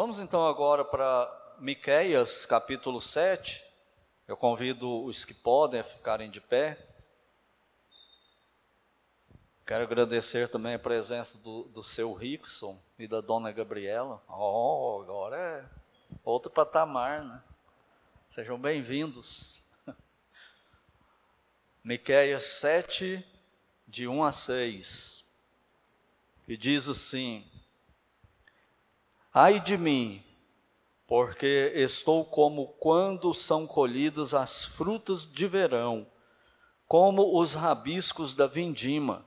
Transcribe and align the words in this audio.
Vamos 0.00 0.18
então 0.18 0.46
agora 0.46 0.82
para 0.82 1.56
Miqueias, 1.58 2.46
capítulo 2.46 3.02
7. 3.02 3.62
Eu 4.26 4.34
convido 4.34 5.04
os 5.04 5.26
que 5.26 5.34
podem 5.34 5.78
a 5.78 5.84
ficarem 5.84 6.30
de 6.30 6.40
pé. 6.40 6.78
Quero 9.66 9.84
agradecer 9.84 10.48
também 10.48 10.72
a 10.72 10.78
presença 10.78 11.36
do, 11.36 11.64
do 11.64 11.82
seu 11.82 12.14
Rickson 12.14 12.78
e 12.98 13.06
da 13.06 13.20
dona 13.20 13.52
Gabriela. 13.52 14.22
Oh, 14.26 15.02
agora 15.02 15.36
é 15.36 15.64
outro 16.24 16.50
patamar, 16.50 17.22
né? 17.22 17.42
Sejam 18.30 18.58
bem-vindos. 18.58 19.58
Miqueias 21.84 22.46
7, 22.46 23.22
de 23.86 24.08
1 24.08 24.24
a 24.24 24.32
6. 24.32 25.26
E 26.48 26.56
diz 26.56 26.88
assim: 26.88 27.46
Ai 29.32 29.60
de 29.60 29.78
mim, 29.78 30.24
porque 31.06 31.70
estou 31.76 32.24
como 32.24 32.66
quando 32.80 33.32
são 33.32 33.64
colhidas 33.64 34.34
as 34.34 34.64
frutas 34.64 35.24
de 35.24 35.46
verão, 35.46 36.04
como 36.88 37.38
os 37.38 37.54
rabiscos 37.54 38.34
da 38.34 38.48
vindima. 38.48 39.24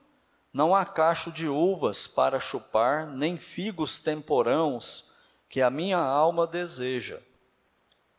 Não 0.51 0.75
há 0.75 0.83
cacho 0.83 1.31
de 1.31 1.47
uvas 1.47 2.05
para 2.05 2.37
chupar, 2.41 3.07
nem 3.07 3.37
figos 3.37 3.97
temporãos 3.97 5.09
que 5.47 5.61
a 5.61 5.69
minha 5.69 5.99
alma 5.99 6.45
deseja. 6.45 7.21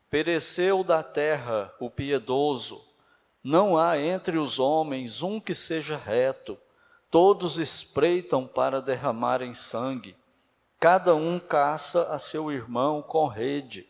Pereceu 0.09 0.83
da 0.83 1.03
terra 1.03 1.71
o 1.79 1.91
piedoso, 1.91 2.83
não 3.43 3.77
há 3.77 3.99
entre 3.99 4.39
os 4.39 4.59
homens 4.59 5.21
um 5.21 5.39
que 5.39 5.55
seja 5.55 5.99
reto, 5.99 6.57
todos 7.11 7.59
espreitam 7.59 8.47
para 8.47 8.81
derramarem 8.81 9.53
sangue 9.53 10.17
Cada 10.85 11.15
um 11.15 11.39
caça 11.39 12.09
a 12.11 12.19
seu 12.19 12.53
irmão 12.53 13.01
com 13.01 13.27
rede. 13.27 13.89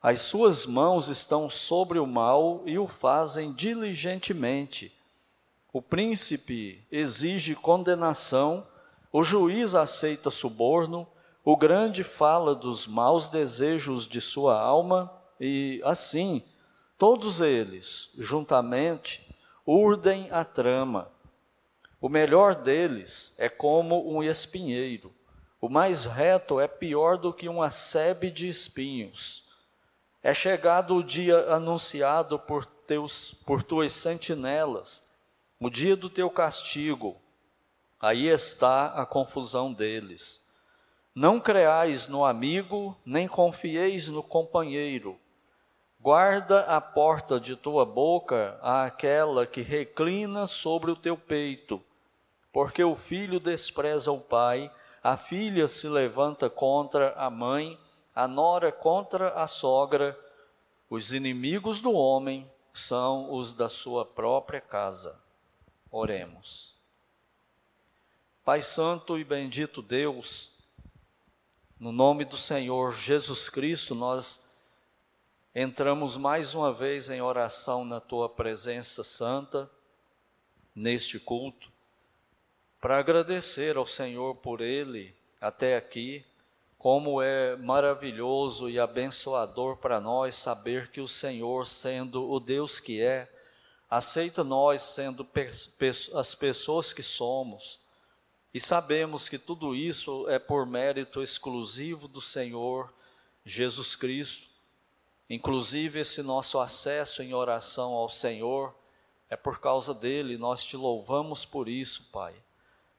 As 0.00 0.22
suas 0.22 0.64
mãos 0.64 1.08
estão 1.08 1.50
sobre 1.50 1.98
o 1.98 2.06
mal 2.06 2.62
e 2.64 2.78
o 2.78 2.86
fazem 2.86 3.52
diligentemente. 3.52 4.96
O 5.72 5.82
príncipe 5.82 6.86
exige 6.92 7.56
condenação, 7.56 8.64
o 9.12 9.24
juiz 9.24 9.74
aceita 9.74 10.30
suborno, 10.30 11.08
o 11.44 11.56
grande 11.56 12.04
fala 12.04 12.54
dos 12.54 12.86
maus 12.86 13.26
desejos 13.26 14.06
de 14.06 14.20
sua 14.20 14.60
alma 14.60 15.12
e, 15.40 15.80
assim, 15.84 16.40
todos 16.96 17.40
eles, 17.40 18.12
juntamente, 18.16 19.28
urdem 19.66 20.28
a 20.30 20.44
trama. 20.44 21.10
O 22.00 22.08
melhor 22.08 22.54
deles 22.54 23.34
é 23.38 23.48
como 23.48 24.08
um 24.08 24.22
espinheiro 24.22 25.12
o 25.62 25.68
mais 25.68 26.04
reto 26.04 26.58
é 26.58 26.66
pior 26.66 27.16
do 27.16 27.32
que 27.32 27.48
uma 27.48 27.70
sebe 27.70 28.32
de 28.32 28.48
espinhos. 28.48 29.44
É 30.20 30.34
chegado 30.34 30.96
o 30.96 31.04
dia 31.04 31.38
anunciado 31.54 32.36
por, 32.36 32.66
teus, 32.66 33.34
por 33.46 33.62
tuas 33.62 33.92
sentinelas, 33.92 35.06
o 35.60 35.70
dia 35.70 35.94
do 35.94 36.10
teu 36.10 36.28
castigo. 36.28 37.16
Aí 38.00 38.26
está 38.26 38.86
a 38.86 39.06
confusão 39.06 39.72
deles. 39.72 40.44
Não 41.14 41.38
creais 41.38 42.08
no 42.08 42.24
amigo, 42.24 42.96
nem 43.06 43.28
confieis 43.28 44.08
no 44.08 44.20
companheiro. 44.20 45.16
Guarda 46.00 46.62
a 46.62 46.80
porta 46.80 47.38
de 47.38 47.54
tua 47.54 47.86
boca 47.86 48.58
àquela 48.60 49.46
que 49.46 49.60
reclina 49.60 50.48
sobre 50.48 50.90
o 50.90 50.96
teu 50.96 51.16
peito, 51.16 51.80
porque 52.52 52.82
o 52.82 52.96
filho 52.96 53.38
despreza 53.38 54.10
o 54.10 54.18
pai 54.18 54.68
a 55.02 55.16
filha 55.16 55.66
se 55.66 55.88
levanta 55.88 56.48
contra 56.48 57.12
a 57.14 57.28
mãe, 57.28 57.76
a 58.14 58.28
nora 58.28 58.70
contra 58.70 59.30
a 59.30 59.48
sogra. 59.48 60.16
Os 60.88 61.12
inimigos 61.12 61.80
do 61.80 61.92
homem 61.92 62.48
são 62.72 63.32
os 63.32 63.52
da 63.52 63.68
sua 63.68 64.04
própria 64.06 64.60
casa. 64.60 65.18
Oremos. 65.90 66.76
Pai 68.44 68.62
Santo 68.62 69.18
e 69.18 69.24
bendito 69.24 69.82
Deus, 69.82 70.52
no 71.80 71.90
nome 71.90 72.24
do 72.24 72.36
Senhor 72.36 72.94
Jesus 72.94 73.48
Cristo, 73.48 73.94
nós 73.94 74.40
entramos 75.52 76.16
mais 76.16 76.54
uma 76.54 76.72
vez 76.72 77.08
em 77.08 77.20
oração 77.20 77.84
na 77.84 78.00
tua 78.00 78.28
presença 78.28 79.02
santa, 79.02 79.68
neste 80.74 81.18
culto 81.18 81.71
para 82.82 82.98
agradecer 82.98 83.76
ao 83.76 83.86
Senhor 83.86 84.34
por 84.34 84.60
ele 84.60 85.14
até 85.40 85.76
aqui, 85.76 86.24
como 86.76 87.22
é 87.22 87.54
maravilhoso 87.54 88.68
e 88.68 88.76
abençoador 88.76 89.76
para 89.76 90.00
nós 90.00 90.34
saber 90.34 90.90
que 90.90 91.00
o 91.00 91.06
Senhor, 91.06 91.64
sendo 91.64 92.28
o 92.28 92.40
Deus 92.40 92.80
que 92.80 93.00
é, 93.00 93.32
aceita 93.88 94.42
nós 94.42 94.82
sendo 94.82 95.24
as 96.12 96.34
pessoas 96.34 96.92
que 96.92 97.04
somos. 97.04 97.78
E 98.52 98.60
sabemos 98.60 99.28
que 99.28 99.38
tudo 99.38 99.76
isso 99.76 100.28
é 100.28 100.40
por 100.40 100.66
mérito 100.66 101.22
exclusivo 101.22 102.08
do 102.08 102.20
Senhor 102.20 102.92
Jesus 103.44 103.94
Cristo. 103.94 104.48
Inclusive, 105.30 106.00
esse 106.00 106.20
nosso 106.20 106.58
acesso 106.58 107.22
em 107.22 107.32
oração 107.32 107.92
ao 107.92 108.08
Senhor 108.08 108.74
é 109.30 109.36
por 109.36 109.60
causa 109.60 109.94
dele, 109.94 110.36
nós 110.36 110.64
te 110.64 110.76
louvamos 110.76 111.44
por 111.44 111.68
isso, 111.68 112.08
Pai. 112.10 112.34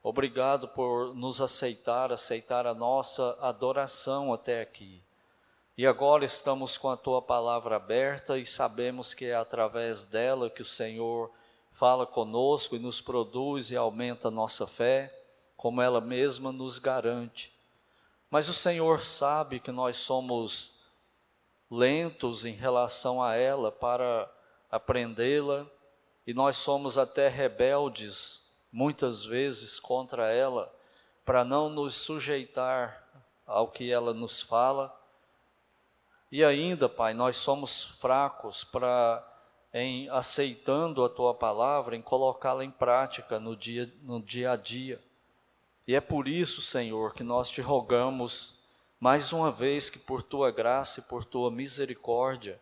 Obrigado 0.05 0.67
por 0.67 1.15
nos 1.15 1.39
aceitar, 1.39 2.11
aceitar 2.11 2.67
a 2.67 2.73
nossa 2.73 3.37
adoração 3.39 4.33
até 4.33 4.61
aqui. 4.61 5.01
E 5.77 5.87
agora 5.87 6.25
estamos 6.25 6.77
com 6.77 6.89
a 6.89 6.97
tua 6.97 7.21
palavra 7.21 7.77
aberta 7.77 8.37
e 8.37 8.45
sabemos 8.45 9.13
que 9.13 9.23
é 9.23 9.33
através 9.33 10.03
dela 10.03 10.49
que 10.49 10.61
o 10.61 10.65
Senhor 10.65 11.31
fala 11.71 12.05
conosco 12.05 12.75
e 12.75 12.79
nos 12.79 12.99
produz 12.99 13.71
e 13.71 13.77
aumenta 13.77 14.27
a 14.27 14.31
nossa 14.31 14.67
fé, 14.67 15.17
como 15.55 15.81
ela 15.81 16.01
mesma 16.01 16.51
nos 16.51 16.79
garante. 16.79 17.57
Mas 18.29 18.49
o 18.49 18.53
Senhor 18.53 19.05
sabe 19.05 19.61
que 19.61 19.71
nós 19.71 19.95
somos 19.95 20.73
lentos 21.71 22.43
em 22.43 22.53
relação 22.53 23.23
a 23.23 23.35
ela 23.35 23.71
para 23.71 24.29
aprendê-la 24.69 25.65
e 26.27 26.33
nós 26.33 26.57
somos 26.57 26.97
até 26.97 27.29
rebeldes 27.29 28.42
muitas 28.73 29.23
vezes 29.23 29.79
contra 29.79 30.31
ela, 30.31 30.73
para 31.23 31.45
não 31.45 31.69
nos 31.69 31.93
sujeitar 31.95 33.07
ao 33.45 33.67
que 33.67 33.91
ela 33.91 34.13
nos 34.13 34.41
fala. 34.41 34.93
E 36.31 36.43
ainda, 36.43 36.89
Pai, 36.89 37.13
nós 37.13 37.37
somos 37.37 37.83
fracos 38.01 38.63
para 38.63 39.29
em 39.71 40.07
aceitando 40.09 41.03
a 41.03 41.09
tua 41.09 41.33
palavra, 41.33 41.95
em 41.95 42.01
colocá-la 42.01 42.63
em 42.63 42.69
prática 42.69 43.39
no 43.39 43.55
dia, 43.55 43.91
no 44.01 44.21
dia 44.21 44.51
a 44.51 44.55
dia. 44.55 45.01
E 45.87 45.95
é 45.95 46.01
por 46.01 46.27
isso, 46.27 46.61
Senhor, 46.61 47.13
que 47.13 47.23
nós 47.23 47.49
te 47.49 47.61
rogamos 47.61 48.59
mais 48.99 49.33
uma 49.33 49.51
vez 49.51 49.89
que 49.89 49.99
por 49.99 50.23
tua 50.23 50.49
graça 50.49 50.99
e 50.99 51.03
por 51.03 51.25
tua 51.25 51.51
misericórdia, 51.51 52.59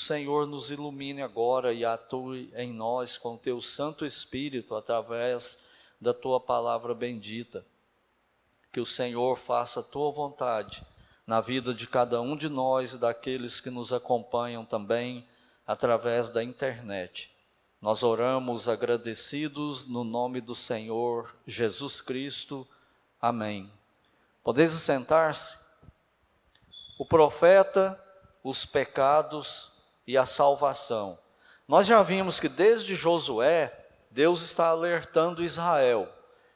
Senhor 0.00 0.46
nos 0.46 0.70
ilumine 0.70 1.22
agora 1.22 1.72
e 1.72 1.84
atue 1.84 2.52
em 2.56 2.72
nós 2.72 3.16
com 3.16 3.36
teu 3.36 3.60
Santo 3.60 4.06
Espírito 4.06 4.74
através 4.74 5.58
da 6.00 6.14
tua 6.14 6.40
palavra 6.40 6.94
bendita. 6.94 7.64
Que 8.72 8.80
o 8.80 8.86
Senhor 8.86 9.36
faça 9.36 9.80
a 9.80 9.82
tua 9.82 10.10
vontade 10.10 10.84
na 11.26 11.40
vida 11.40 11.74
de 11.74 11.86
cada 11.86 12.20
um 12.20 12.36
de 12.36 12.48
nós 12.48 12.94
e 12.94 12.98
daqueles 12.98 13.60
que 13.60 13.70
nos 13.70 13.92
acompanham 13.92 14.64
também 14.64 15.28
através 15.66 16.30
da 16.30 16.42
internet. 16.42 17.30
Nós 17.80 18.02
oramos 18.02 18.68
agradecidos 18.68 19.86
no 19.86 20.02
nome 20.02 20.40
do 20.40 20.54
Senhor 20.54 21.34
Jesus 21.46 22.00
Cristo. 22.00 22.66
Amém. 23.20 23.70
Podeis 24.42 24.70
sentar-se? 24.70 25.56
O 26.98 27.06
profeta, 27.06 28.02
os 28.42 28.64
pecados 28.64 29.69
e 30.10 30.18
a 30.18 30.26
salvação. 30.26 31.16
Nós 31.68 31.86
já 31.86 32.02
vimos 32.02 32.40
que 32.40 32.48
desde 32.48 32.96
Josué, 32.96 33.72
Deus 34.10 34.42
está 34.42 34.66
alertando 34.66 35.44
Israel. 35.44 36.08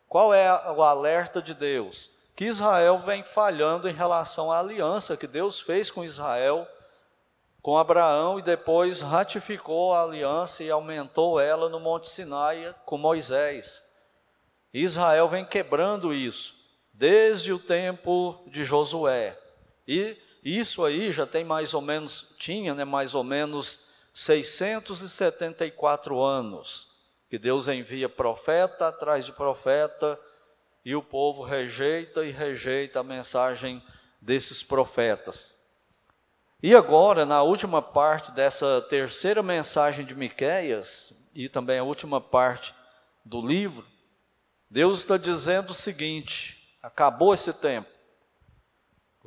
Qual 0.09 0.35
é 0.35 0.51
o 0.73 0.83
alerta 0.83 1.41
de 1.41 1.55
Deus? 1.55 2.11
Que 2.35 2.47
Israel 2.47 2.99
vem 2.99 3.23
falhando 3.23 3.89
em 3.89 3.95
relação 3.95 4.51
à 4.51 4.59
aliança 4.59 5.17
que 5.17 5.29
Deus 5.29 5.61
fez 5.61 5.89
com 5.89 6.03
Israel, 6.03 6.67
com 7.63 7.79
Abraão, 7.79 8.41
e 8.41 8.43
depois 8.43 9.01
ratificou 9.01 9.95
a 9.95 10.03
aliança 10.03 10.65
e 10.65 10.71
aumentou 10.71 11.39
ela 11.39 11.69
no 11.69 11.79
Monte 11.79 12.09
Sinai 12.09 12.75
com 12.85 12.99
Moisés. 12.99 13.85
Israel 14.73 15.29
vem 15.29 15.45
quebrando 15.45 16.13
isso 16.13 16.57
desde 16.93 17.53
o 17.53 17.59
tempo 17.61 18.43
de 18.49 18.65
Josué. 18.65 19.39
E 19.87 20.19
isso 20.45 20.85
aí 20.85 21.13
já 21.13 21.27
tem 21.27 21.45
mais 21.45 21.73
ou 21.73 21.81
menos, 21.81 22.35
tinha 22.39 22.75
né, 22.75 22.85
mais 22.85 23.15
ou 23.15 23.25
menos 23.25 23.81
674 24.13 26.23
anos, 26.23 26.89
que 27.31 27.39
Deus 27.39 27.69
envia 27.69 28.09
profeta 28.09 28.89
atrás 28.89 29.25
de 29.25 29.33
profeta, 29.33 30.21
e 30.85 30.95
o 30.95 31.03
povo 31.03 31.43
rejeita 31.43 32.25
e 32.25 32.31
rejeita 32.31 33.01
a 33.01 33.05
mensagem 33.05 33.83
desses 34.21 34.63
profetas. 34.63 35.57
E 36.63 36.75
agora, 36.75 37.25
na 37.25 37.43
última 37.43 37.81
parte 37.81 38.31
dessa 38.33 38.83
terceira 38.83 39.43
mensagem 39.43 40.05
de 40.05 40.15
Miqueias, 40.15 41.13
e 41.35 41.49
também 41.49 41.79
a 41.79 41.85
última 41.85 42.21
parte 42.21 42.75
do 43.25 43.41
livro, 43.41 43.87
Deus 44.71 44.99
está 44.99 45.17
dizendo 45.17 45.71
o 45.71 45.75
seguinte: 45.75 46.77
acabou 46.83 47.35
esse 47.35 47.53
tempo. 47.53 47.94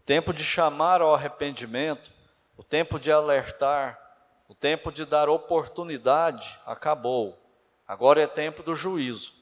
Tempo 0.07 0.33
de 0.33 0.42
chamar 0.42 1.01
ao 1.01 1.13
arrependimento, 1.13 2.09
o 2.56 2.63
tempo 2.63 2.98
de 2.98 3.12
alertar, 3.12 4.00
o 4.48 4.56
tempo 4.56 4.89
de 4.89 5.04
dar 5.04 5.27
oportunidade 5.27 6.57
acabou. 6.65 7.38
Agora 7.86 8.21
é 8.21 8.25
tempo 8.25 8.63
do 8.63 8.74
juízo. 8.74 9.33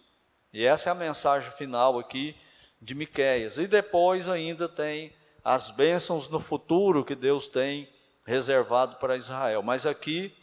E 0.51 0.65
essa 0.65 0.89
é 0.89 0.91
a 0.91 0.95
mensagem 0.95 1.51
final 1.51 1.99
aqui 1.99 2.35
de 2.81 2.95
Miqueias. 2.95 3.59
E 3.59 3.67
depois 3.67 4.27
ainda 4.27 4.67
tem 4.67 5.13
as 5.43 5.69
bênçãos 5.69 6.27
no 6.29 6.39
futuro 6.39 7.05
que 7.05 7.13
Deus 7.13 7.47
tem 7.47 7.87
reservado 8.25 8.95
para 8.95 9.15
Israel. 9.15 9.61
Mas 9.61 9.85
aqui 9.85 10.35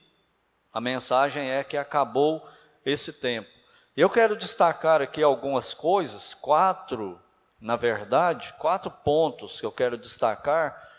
a 0.72 0.80
mensagem 0.80 1.50
é 1.50 1.64
que 1.64 1.76
acabou 1.76 2.48
esse 2.86 3.12
tempo. 3.12 3.50
Eu 3.96 4.08
quero 4.08 4.36
destacar 4.36 5.02
aqui 5.02 5.20
algumas 5.20 5.74
coisas, 5.74 6.32
quatro, 6.32 7.20
na 7.62 7.76
verdade, 7.76 8.52
quatro 8.58 8.90
pontos 8.90 9.58
que 9.58 9.64
eu 9.64 9.72
quero 9.72 9.96
destacar 9.96 10.90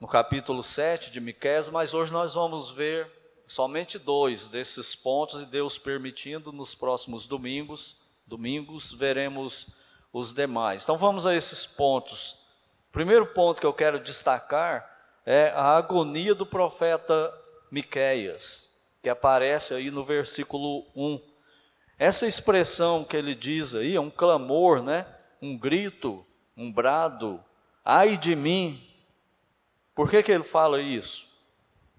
no 0.00 0.08
capítulo 0.08 0.62
7 0.62 1.10
de 1.10 1.20
Miqueias, 1.20 1.70
mas 1.70 1.94
hoje 1.94 2.10
nós 2.10 2.34
vamos 2.34 2.70
ver 2.70 3.08
somente 3.46 3.98
dois 3.98 4.48
desses 4.48 4.96
pontos 4.96 5.42
e 5.42 5.46
Deus 5.46 5.78
permitindo 5.78 6.52
nos 6.52 6.74
próximos 6.74 7.26
domingos, 7.26 7.98
domingos 8.26 8.90
veremos 8.90 9.68
os 10.12 10.32
demais. 10.32 10.82
Então 10.82 10.96
vamos 10.96 11.26
a 11.26 11.36
esses 11.36 11.64
pontos 11.66 12.40
primeiro 12.92 13.26
ponto 13.26 13.60
que 13.60 13.66
eu 13.66 13.72
quero 13.72 14.00
destacar 14.00 14.88
é 15.24 15.50
a 15.50 15.76
agonia 15.76 16.34
do 16.34 16.46
profeta 16.46 17.32
Miqueias, 17.70 18.70
que 19.02 19.08
aparece 19.08 19.74
aí 19.74 19.90
no 19.90 20.04
versículo 20.04 20.86
1. 20.96 21.20
Essa 21.98 22.26
expressão 22.26 23.04
que 23.04 23.16
ele 23.16 23.34
diz 23.34 23.74
aí 23.74 23.94
é 23.94 24.00
um 24.00 24.10
clamor, 24.10 24.82
né? 24.82 25.06
Um 25.40 25.56
grito, 25.56 26.24
um 26.56 26.72
brado. 26.72 27.42
Ai 27.84 28.16
de 28.16 28.36
mim. 28.36 28.86
Por 29.94 30.10
que 30.10 30.22
que 30.22 30.32
ele 30.32 30.44
fala 30.44 30.80
isso? 30.80 31.28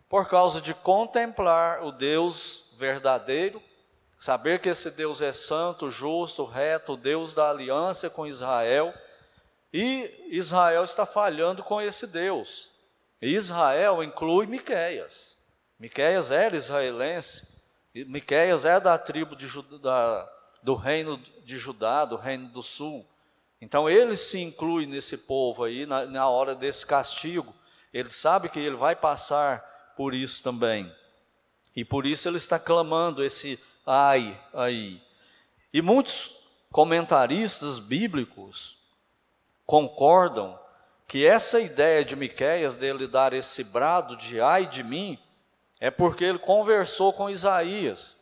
Por 0.09 0.27
causa 0.29 0.59
de 0.59 0.73
contemplar 0.73 1.83
o 1.83 1.91
Deus 1.91 2.73
verdadeiro, 2.77 3.61
saber 4.17 4.59
que 4.59 4.69
esse 4.69 4.91
Deus 4.91 5.21
é 5.21 5.31
santo, 5.31 5.89
justo, 5.89 6.43
reto, 6.45 6.97
Deus 6.97 7.33
da 7.33 7.49
aliança 7.49 8.09
com 8.09 8.27
Israel 8.27 8.93
e 9.73 10.27
Israel 10.29 10.83
está 10.83 11.05
falhando 11.05 11.63
com 11.63 11.81
esse 11.81 12.05
Deus. 12.05 12.71
Israel 13.21 14.03
inclui 14.03 14.45
Miqueias. 14.45 15.37
Miqueias 15.79 16.29
era 16.29 16.57
israelense. 16.57 17.47
Miqueias 17.93 18.65
é 18.65 18.79
da 18.79 18.97
tribo 18.97 19.35
de, 19.35 19.47
da, 19.79 20.29
do 20.61 20.75
reino 20.75 21.17
de 21.43 21.57
Judá, 21.57 22.03
do 22.03 22.15
reino 22.15 22.49
do 22.49 22.61
sul. 22.61 23.07
Então 23.61 23.87
ele 23.87 24.17
se 24.17 24.39
inclui 24.39 24.87
nesse 24.87 25.15
povo 25.15 25.63
aí 25.63 25.85
na, 25.85 26.05
na 26.07 26.27
hora 26.27 26.55
desse 26.55 26.83
castigo. 26.83 27.53
Ele 27.93 28.09
sabe 28.09 28.49
que 28.49 28.59
ele 28.59 28.75
vai 28.75 28.95
passar 28.95 29.93
por 29.95 30.15
isso 30.15 30.41
também. 30.41 30.91
E 31.75 31.85
por 31.85 32.05
isso 32.05 32.27
ele 32.27 32.37
está 32.37 32.57
clamando 32.57 33.23
esse 33.23 33.59
ai 33.85 34.39
aí. 34.53 35.01
E 35.71 35.81
muitos 35.81 36.35
comentaristas 36.71 37.79
bíblicos 37.79 38.77
concordam 39.65 40.59
que 41.07 41.25
essa 41.25 41.59
ideia 41.59 42.03
de 42.03 42.15
Miqueias 42.15 42.75
dele 42.75 43.07
dar 43.07 43.33
esse 43.33 43.63
brado 43.63 44.15
de 44.17 44.41
ai 44.41 44.65
de 44.65 44.83
mim 44.83 45.19
é 45.79 45.91
porque 45.91 46.23
ele 46.23 46.39
conversou 46.39 47.13
com 47.13 47.29
Isaías. 47.29 48.20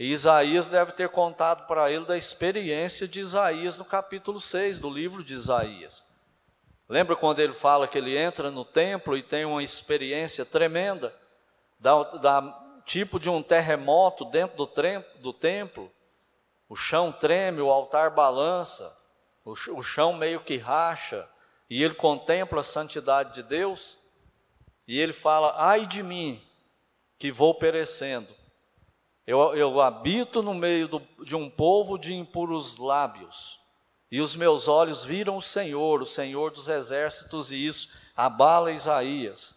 E 0.00 0.12
Isaías 0.12 0.66
deve 0.66 0.92
ter 0.92 1.10
contado 1.10 1.66
para 1.66 1.92
ele 1.92 2.06
da 2.06 2.16
experiência 2.16 3.06
de 3.06 3.20
Isaías 3.20 3.76
no 3.76 3.84
capítulo 3.84 4.40
6 4.40 4.78
do 4.78 4.88
livro 4.88 5.22
de 5.22 5.34
Isaías. 5.34 6.02
Lembra 6.88 7.14
quando 7.14 7.40
ele 7.40 7.52
fala 7.52 7.86
que 7.86 7.98
ele 7.98 8.16
entra 8.16 8.50
no 8.50 8.64
templo 8.64 9.14
e 9.14 9.22
tem 9.22 9.44
uma 9.44 9.62
experiência 9.62 10.42
tremenda, 10.46 11.14
da, 11.78 12.02
da 12.14 12.80
tipo 12.86 13.20
de 13.20 13.28
um 13.28 13.42
terremoto 13.42 14.24
dentro 14.24 14.56
do, 14.56 14.70
do 15.18 15.32
templo, 15.34 15.92
o 16.66 16.74
chão 16.74 17.12
treme, 17.12 17.60
o 17.60 17.70
altar 17.70 18.08
balança, 18.08 18.96
o, 19.44 19.52
o 19.52 19.82
chão 19.82 20.14
meio 20.14 20.40
que 20.40 20.56
racha, 20.56 21.28
e 21.68 21.82
ele 21.82 21.94
contempla 21.94 22.62
a 22.62 22.64
santidade 22.64 23.34
de 23.34 23.42
Deus, 23.42 23.98
e 24.88 24.98
ele 24.98 25.12
fala: 25.12 25.52
ai 25.58 25.84
de 25.84 26.02
mim, 26.02 26.42
que 27.18 27.30
vou 27.30 27.54
perecendo. 27.54 28.39
Eu, 29.30 29.54
eu 29.54 29.80
habito 29.80 30.42
no 30.42 30.52
meio 30.52 30.88
do, 30.88 31.00
de 31.24 31.36
um 31.36 31.48
povo 31.48 31.96
de 31.96 32.12
impuros 32.12 32.76
lábios, 32.78 33.60
e 34.10 34.20
os 34.20 34.34
meus 34.34 34.66
olhos 34.66 35.04
viram 35.04 35.36
o 35.36 35.40
Senhor, 35.40 36.02
o 36.02 36.06
Senhor 36.06 36.50
dos 36.50 36.66
exércitos, 36.66 37.52
e 37.52 37.64
isso 37.64 37.88
abala 38.16 38.72
Isaías. 38.72 39.54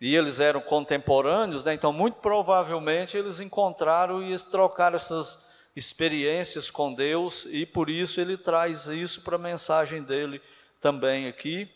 E 0.00 0.14
eles 0.14 0.38
eram 0.38 0.60
contemporâneos, 0.60 1.64
né? 1.64 1.74
então 1.74 1.92
muito 1.92 2.18
provavelmente 2.18 3.16
eles 3.16 3.40
encontraram 3.40 4.22
e 4.22 4.38
trocaram 4.38 4.94
essas 4.94 5.44
experiências 5.74 6.70
com 6.70 6.94
Deus 6.94 7.48
e 7.50 7.66
por 7.66 7.90
isso 7.90 8.20
ele 8.20 8.36
traz 8.36 8.86
isso 8.86 9.22
para 9.22 9.34
a 9.34 9.40
mensagem 9.40 10.04
dele 10.04 10.40
também 10.80 11.26
aqui. 11.26 11.68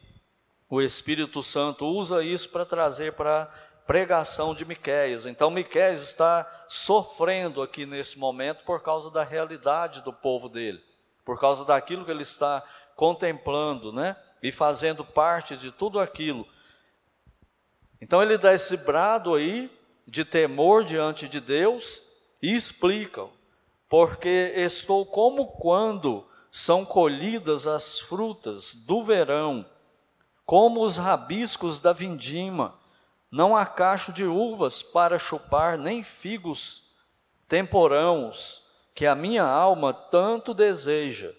O 0.71 0.81
Espírito 0.81 1.43
Santo 1.43 1.85
usa 1.85 2.23
isso 2.23 2.49
para 2.51 2.65
trazer 2.65 3.15
para 3.15 3.51
pregação 3.89 4.55
de 4.55 4.67
Miqueias. 4.67 5.25
Então 5.25 5.51
Miqueias 5.51 6.03
está 6.03 6.47
sofrendo 6.69 7.63
aqui 7.63 7.87
nesse 7.87 8.19
momento 8.19 8.63
por 8.63 8.83
causa 8.83 9.11
da 9.11 9.25
realidade 9.25 10.03
do 10.03 10.13
povo 10.13 10.47
dele, 10.47 10.79
por 11.25 11.41
causa 11.41 11.65
daquilo 11.65 12.05
que 12.05 12.11
ele 12.11 12.23
está 12.23 12.63
contemplando, 12.95 13.91
né? 13.91 14.15
E 14.43 14.53
fazendo 14.53 15.03
parte 15.03 15.57
de 15.57 15.73
tudo 15.73 15.99
aquilo. 15.99 16.47
Então 17.99 18.23
ele 18.23 18.37
dá 18.37 18.53
esse 18.53 18.77
brado 18.77 19.35
aí 19.35 19.71
de 20.07 20.23
temor 20.23 20.85
diante 20.85 21.27
de 21.27 21.41
Deus 21.41 22.03
e 22.43 22.55
explica 22.55 23.27
porque 23.89 24.53
estou 24.55 25.07
como 25.07 25.47
quando 25.47 26.27
são 26.53 26.85
colhidas 26.85 27.67
as 27.67 28.01
frutas 28.01 28.75
do 28.75 29.03
verão, 29.03 29.65
como 30.45 30.85
os 30.85 30.99
rabiscos 30.99 31.81
da 31.81 31.95
vindima. 31.95 32.75
Não 33.31 33.57
há 33.57 33.67
cacho 33.67 34.13
de 34.13 34.25
uvas 34.25 34.83
para 34.83 35.19
chupar, 35.19 35.77
nem 35.77 36.03
figos 36.03 36.85
temporãos, 37.47 38.63
que 38.95 39.07
a 39.07 39.15
minha 39.15 39.45
alma 39.45 39.93
tanto 39.93 40.55
deseja. 40.55 41.33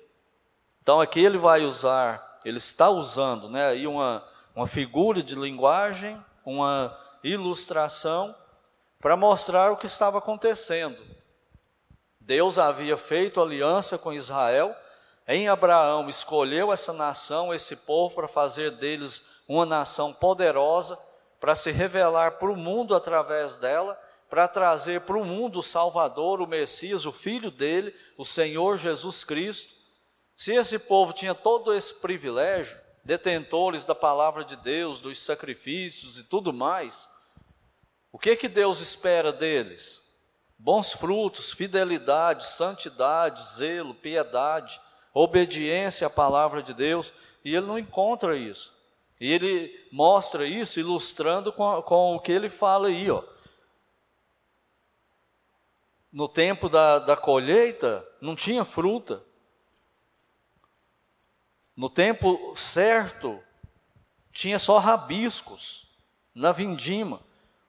Então 0.81 1.01
aqui 1.01 1.19
ele 1.19 1.37
vai 1.37 1.61
usar, 1.61 2.39
ele 2.45 2.57
está 2.57 2.89
usando 2.89 3.49
né, 3.49 3.67
aí 3.67 3.85
uma, 3.85 4.23
uma 4.55 4.67
figura 4.67 5.21
de 5.21 5.35
linguagem, 5.35 6.23
uma 6.45 6.97
ilustração, 7.23 8.35
para 8.99 9.17
mostrar 9.17 9.71
o 9.71 9.77
que 9.77 9.85
estava 9.85 10.17
acontecendo. 10.17 11.01
Deus 12.19 12.59
havia 12.59 12.97
feito 12.97 13.41
aliança 13.41 13.97
com 13.97 14.13
Israel, 14.13 14.75
em 15.27 15.47
Abraão 15.47 16.09
escolheu 16.09 16.71
essa 16.71 16.91
nação, 16.91 17.53
esse 17.53 17.75
povo, 17.75 18.15
para 18.15 18.27
fazer 18.27 18.71
deles 18.71 19.21
uma 19.47 19.65
nação 19.65 20.11
poderosa, 20.11 20.97
para 21.39 21.55
se 21.55 21.71
revelar 21.71 22.33
para 22.33 22.51
o 22.51 22.55
mundo 22.55 22.95
através 22.95 23.55
dela, 23.55 23.99
para 24.29 24.47
trazer 24.47 25.01
para 25.01 25.17
o 25.17 25.25
mundo 25.25 25.59
o 25.59 25.63
Salvador, 25.63 26.41
o 26.41 26.47
Messias, 26.47 27.05
o 27.05 27.11
Filho 27.11 27.49
dele, 27.49 27.95
o 28.17 28.25
Senhor 28.25 28.77
Jesus 28.77 29.23
Cristo. 29.23 29.73
Se 30.35 30.53
esse 30.53 30.77
povo 30.77 31.13
tinha 31.13 31.33
todo 31.33 31.73
esse 31.73 31.93
privilégio, 31.93 32.77
detentores 33.03 33.85
da 33.85 33.95
palavra 33.95 34.43
de 34.43 34.55
Deus, 34.55 35.01
dos 35.01 35.19
sacrifícios 35.21 36.19
e 36.19 36.23
tudo 36.23 36.53
mais, 36.53 37.09
o 38.11 38.19
que 38.19 38.35
que 38.35 38.47
Deus 38.47 38.81
espera 38.81 39.31
deles? 39.31 40.07
bons 40.59 40.91
frutos, 40.91 41.53
fidelidade, 41.53 42.45
santidade, 42.45 43.41
zelo, 43.55 43.95
piedade, 43.95 44.79
obediência 45.13 46.05
à 46.05 46.09
palavra 46.09 46.61
de 46.61 46.73
Deus, 46.73 47.13
e 47.45 47.55
ele 47.55 47.65
não 47.65 47.79
encontra 47.79 48.35
isso. 48.37 48.77
E 49.19 49.31
ele 49.31 49.87
mostra 49.91 50.45
isso 50.45 50.79
ilustrando 50.79 51.51
com, 51.51 51.81
com 51.81 52.15
o 52.15 52.19
que 52.19 52.31
ele 52.31 52.49
fala 52.49 52.87
aí, 52.87 53.11
ó. 53.11 53.23
No 56.11 56.27
tempo 56.27 56.69
da, 56.69 56.99
da 56.99 57.15
colheita, 57.17 58.07
não 58.21 58.35
tinha 58.35 58.63
fruta. 58.63 59.23
No 61.75 61.89
tempo 61.89 62.53
certo, 62.55 63.39
tinha 64.31 64.57
só 64.57 64.77
rabiscos 64.79 65.87
na 66.33 66.51
vindima. 66.51 67.21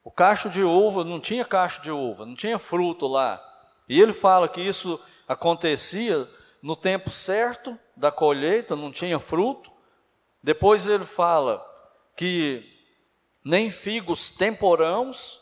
O 0.03 0.09
cacho 0.09 0.49
de 0.49 0.63
uva, 0.63 1.03
não 1.03 1.19
tinha 1.19 1.45
cacho 1.45 1.81
de 1.81 1.91
uva, 1.91 2.25
não 2.25 2.35
tinha 2.35 2.57
fruto 2.57 3.07
lá. 3.07 3.41
E 3.87 4.01
ele 4.01 4.13
fala 4.13 4.49
que 4.49 4.61
isso 4.61 4.99
acontecia 5.27 6.27
no 6.61 6.75
tempo 6.75 7.11
certo 7.11 7.77
da 7.95 8.11
colheita, 8.11 8.75
não 8.75 8.91
tinha 8.91 9.19
fruto, 9.19 9.70
Depois 10.43 10.87
ele 10.87 11.05
fala 11.05 11.65
que 12.15 12.67
nem 13.43 13.69
figos 13.69 14.29
temporãos, 14.29 15.41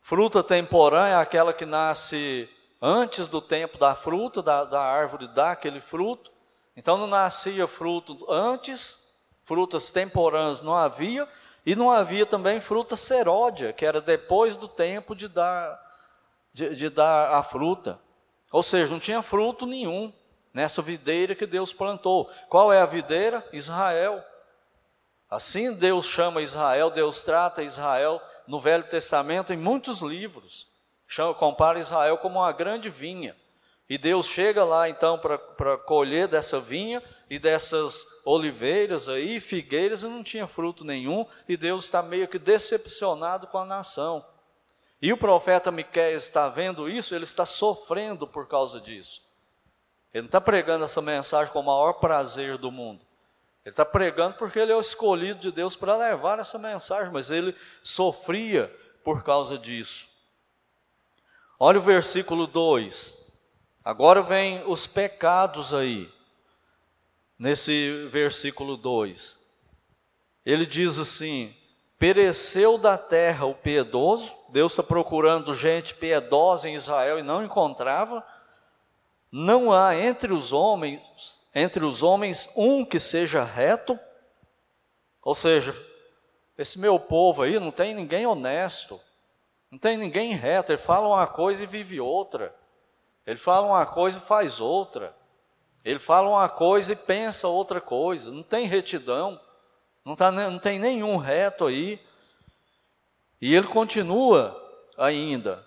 fruta 0.00 0.42
temporã 0.42 1.08
é 1.08 1.14
aquela 1.16 1.52
que 1.52 1.64
nasce 1.64 2.48
antes 2.80 3.26
do 3.26 3.40
tempo 3.40 3.78
da 3.78 3.94
fruta, 3.94 4.42
da, 4.42 4.64
da 4.64 4.82
árvore 4.82 5.28
dá 5.28 5.52
aquele 5.52 5.80
fruto. 5.80 6.30
Então 6.76 6.96
não 6.96 7.06
nascia 7.06 7.66
fruto 7.66 8.26
antes, 8.30 8.98
frutas 9.44 9.90
temporãs 9.90 10.60
não 10.60 10.74
havia, 10.74 11.28
e 11.64 11.76
não 11.76 11.90
havia 11.90 12.26
também 12.26 12.58
fruta 12.60 12.96
seródia, 12.96 13.72
que 13.72 13.86
era 13.86 14.00
depois 14.00 14.56
do 14.56 14.66
tempo 14.66 15.14
de 15.14 15.28
dar, 15.28 15.80
de, 16.52 16.74
de 16.74 16.88
dar 16.88 17.34
a 17.34 17.42
fruta. 17.42 18.00
Ou 18.50 18.62
seja, 18.62 18.92
não 18.92 18.98
tinha 18.98 19.22
fruto 19.22 19.64
nenhum 19.64 20.12
nessa 20.52 20.82
videira 20.82 21.34
que 21.34 21.46
Deus 21.46 21.72
plantou. 21.72 22.30
Qual 22.48 22.72
é 22.72 22.80
a 22.80 22.86
videira? 22.86 23.46
Israel. 23.52 24.22
Assim 25.28 25.72
Deus 25.72 26.06
chama 26.06 26.42
Israel, 26.42 26.90
Deus 26.90 27.22
trata 27.22 27.62
Israel 27.62 28.20
no 28.46 28.60
Velho 28.60 28.84
Testamento 28.84 29.52
em 29.52 29.56
muitos 29.56 30.02
livros. 30.02 30.68
Chama, 31.06 31.34
compara 31.34 31.78
Israel 31.78 32.18
como 32.18 32.38
uma 32.38 32.52
grande 32.52 32.90
vinha. 32.90 33.34
E 33.88 33.98
Deus 33.98 34.26
chega 34.26 34.64
lá 34.64 34.88
então 34.88 35.18
para 35.18 35.76
colher 35.78 36.26
dessa 36.28 36.60
vinha 36.60 37.02
e 37.28 37.38
dessas 37.38 38.06
oliveiras 38.24 39.08
aí, 39.08 39.40
figueiras, 39.40 40.02
e 40.02 40.06
não 40.06 40.22
tinha 40.22 40.46
fruto 40.46 40.84
nenhum, 40.84 41.26
e 41.48 41.56
Deus 41.56 41.84
está 41.84 42.02
meio 42.02 42.28
que 42.28 42.38
decepcionado 42.38 43.46
com 43.46 43.58
a 43.58 43.64
nação. 43.64 44.24
E 45.00 45.12
o 45.12 45.16
profeta 45.16 45.72
Miqueias 45.72 46.24
está 46.24 46.48
vendo 46.48 46.88
isso, 46.88 47.14
ele 47.14 47.24
está 47.24 47.44
sofrendo 47.44 48.26
por 48.26 48.46
causa 48.46 48.80
disso. 48.80 49.20
Ele 50.12 50.22
não 50.22 50.26
está 50.26 50.40
pregando 50.40 50.84
essa 50.84 51.00
mensagem 51.00 51.52
com 51.52 51.60
o 51.60 51.64
maior 51.64 51.94
prazer 51.94 52.58
do 52.58 52.70
mundo. 52.70 53.04
Ele 53.64 53.72
está 53.72 53.84
pregando 53.84 54.36
porque 54.36 54.58
ele 54.58 54.72
é 54.72 54.76
o 54.76 54.80
escolhido 54.80 55.40
de 55.40 55.52
Deus 55.52 55.76
para 55.76 55.96
levar 55.96 56.38
essa 56.38 56.58
mensagem, 56.58 57.12
mas 57.12 57.30
ele 57.30 57.54
sofria 57.82 58.74
por 59.04 59.22
causa 59.22 59.56
disso. 59.56 60.08
Olha 61.58 61.78
o 61.78 61.82
versículo 61.82 62.46
2. 62.46 63.16
Agora 63.84 64.20
vem 64.20 64.62
os 64.66 64.86
pecados 64.86 65.72
aí, 65.72 66.12
nesse 67.38 68.06
versículo 68.08 68.76
2. 68.76 69.36
Ele 70.44 70.66
diz 70.66 70.98
assim: 70.98 71.54
pereceu 71.98 72.76
da 72.76 72.98
terra 72.98 73.46
o 73.46 73.54
piedoso, 73.54 74.32
Deus 74.48 74.72
está 74.72 74.82
procurando 74.82 75.54
gente 75.54 75.94
piedosa 75.94 76.68
em 76.68 76.74
Israel 76.74 77.18
e 77.18 77.22
não 77.22 77.44
encontrava. 77.44 78.26
Não 79.32 79.72
há 79.72 79.96
entre 79.96 80.30
os 80.30 80.52
homens, 80.52 81.00
entre 81.54 81.82
os 81.82 82.02
homens 82.02 82.50
um 82.54 82.84
que 82.84 83.00
seja 83.00 83.42
reto. 83.42 83.98
Ou 85.22 85.34
seja, 85.34 85.74
esse 86.58 86.78
meu 86.78 87.00
povo 87.00 87.40
aí 87.40 87.58
não 87.58 87.70
tem 87.70 87.94
ninguém 87.94 88.26
honesto, 88.26 89.00
não 89.70 89.78
tem 89.78 89.96
ninguém 89.96 90.34
reto, 90.34 90.70
ele 90.70 90.78
fala 90.78 91.08
uma 91.08 91.26
coisa 91.26 91.62
e 91.62 91.66
vive 91.66 91.98
outra. 91.98 92.54
Ele 93.26 93.38
fala 93.38 93.66
uma 93.66 93.86
coisa 93.86 94.18
e 94.18 94.20
faz 94.20 94.60
outra. 94.60 95.16
Ele 95.82 95.98
fala 95.98 96.28
uma 96.28 96.48
coisa 96.48 96.92
e 96.92 96.96
pensa 96.96 97.48
outra 97.48 97.80
coisa. 97.80 98.30
Não 98.30 98.42
tem 98.42 98.66
retidão. 98.66 99.40
Não, 100.04 100.14
tá, 100.14 100.30
não 100.30 100.58
tem 100.58 100.78
nenhum 100.78 101.16
reto 101.16 101.66
aí. 101.66 102.00
E 103.40 103.54
ele 103.54 103.68
continua 103.68 104.60
ainda. 104.98 105.64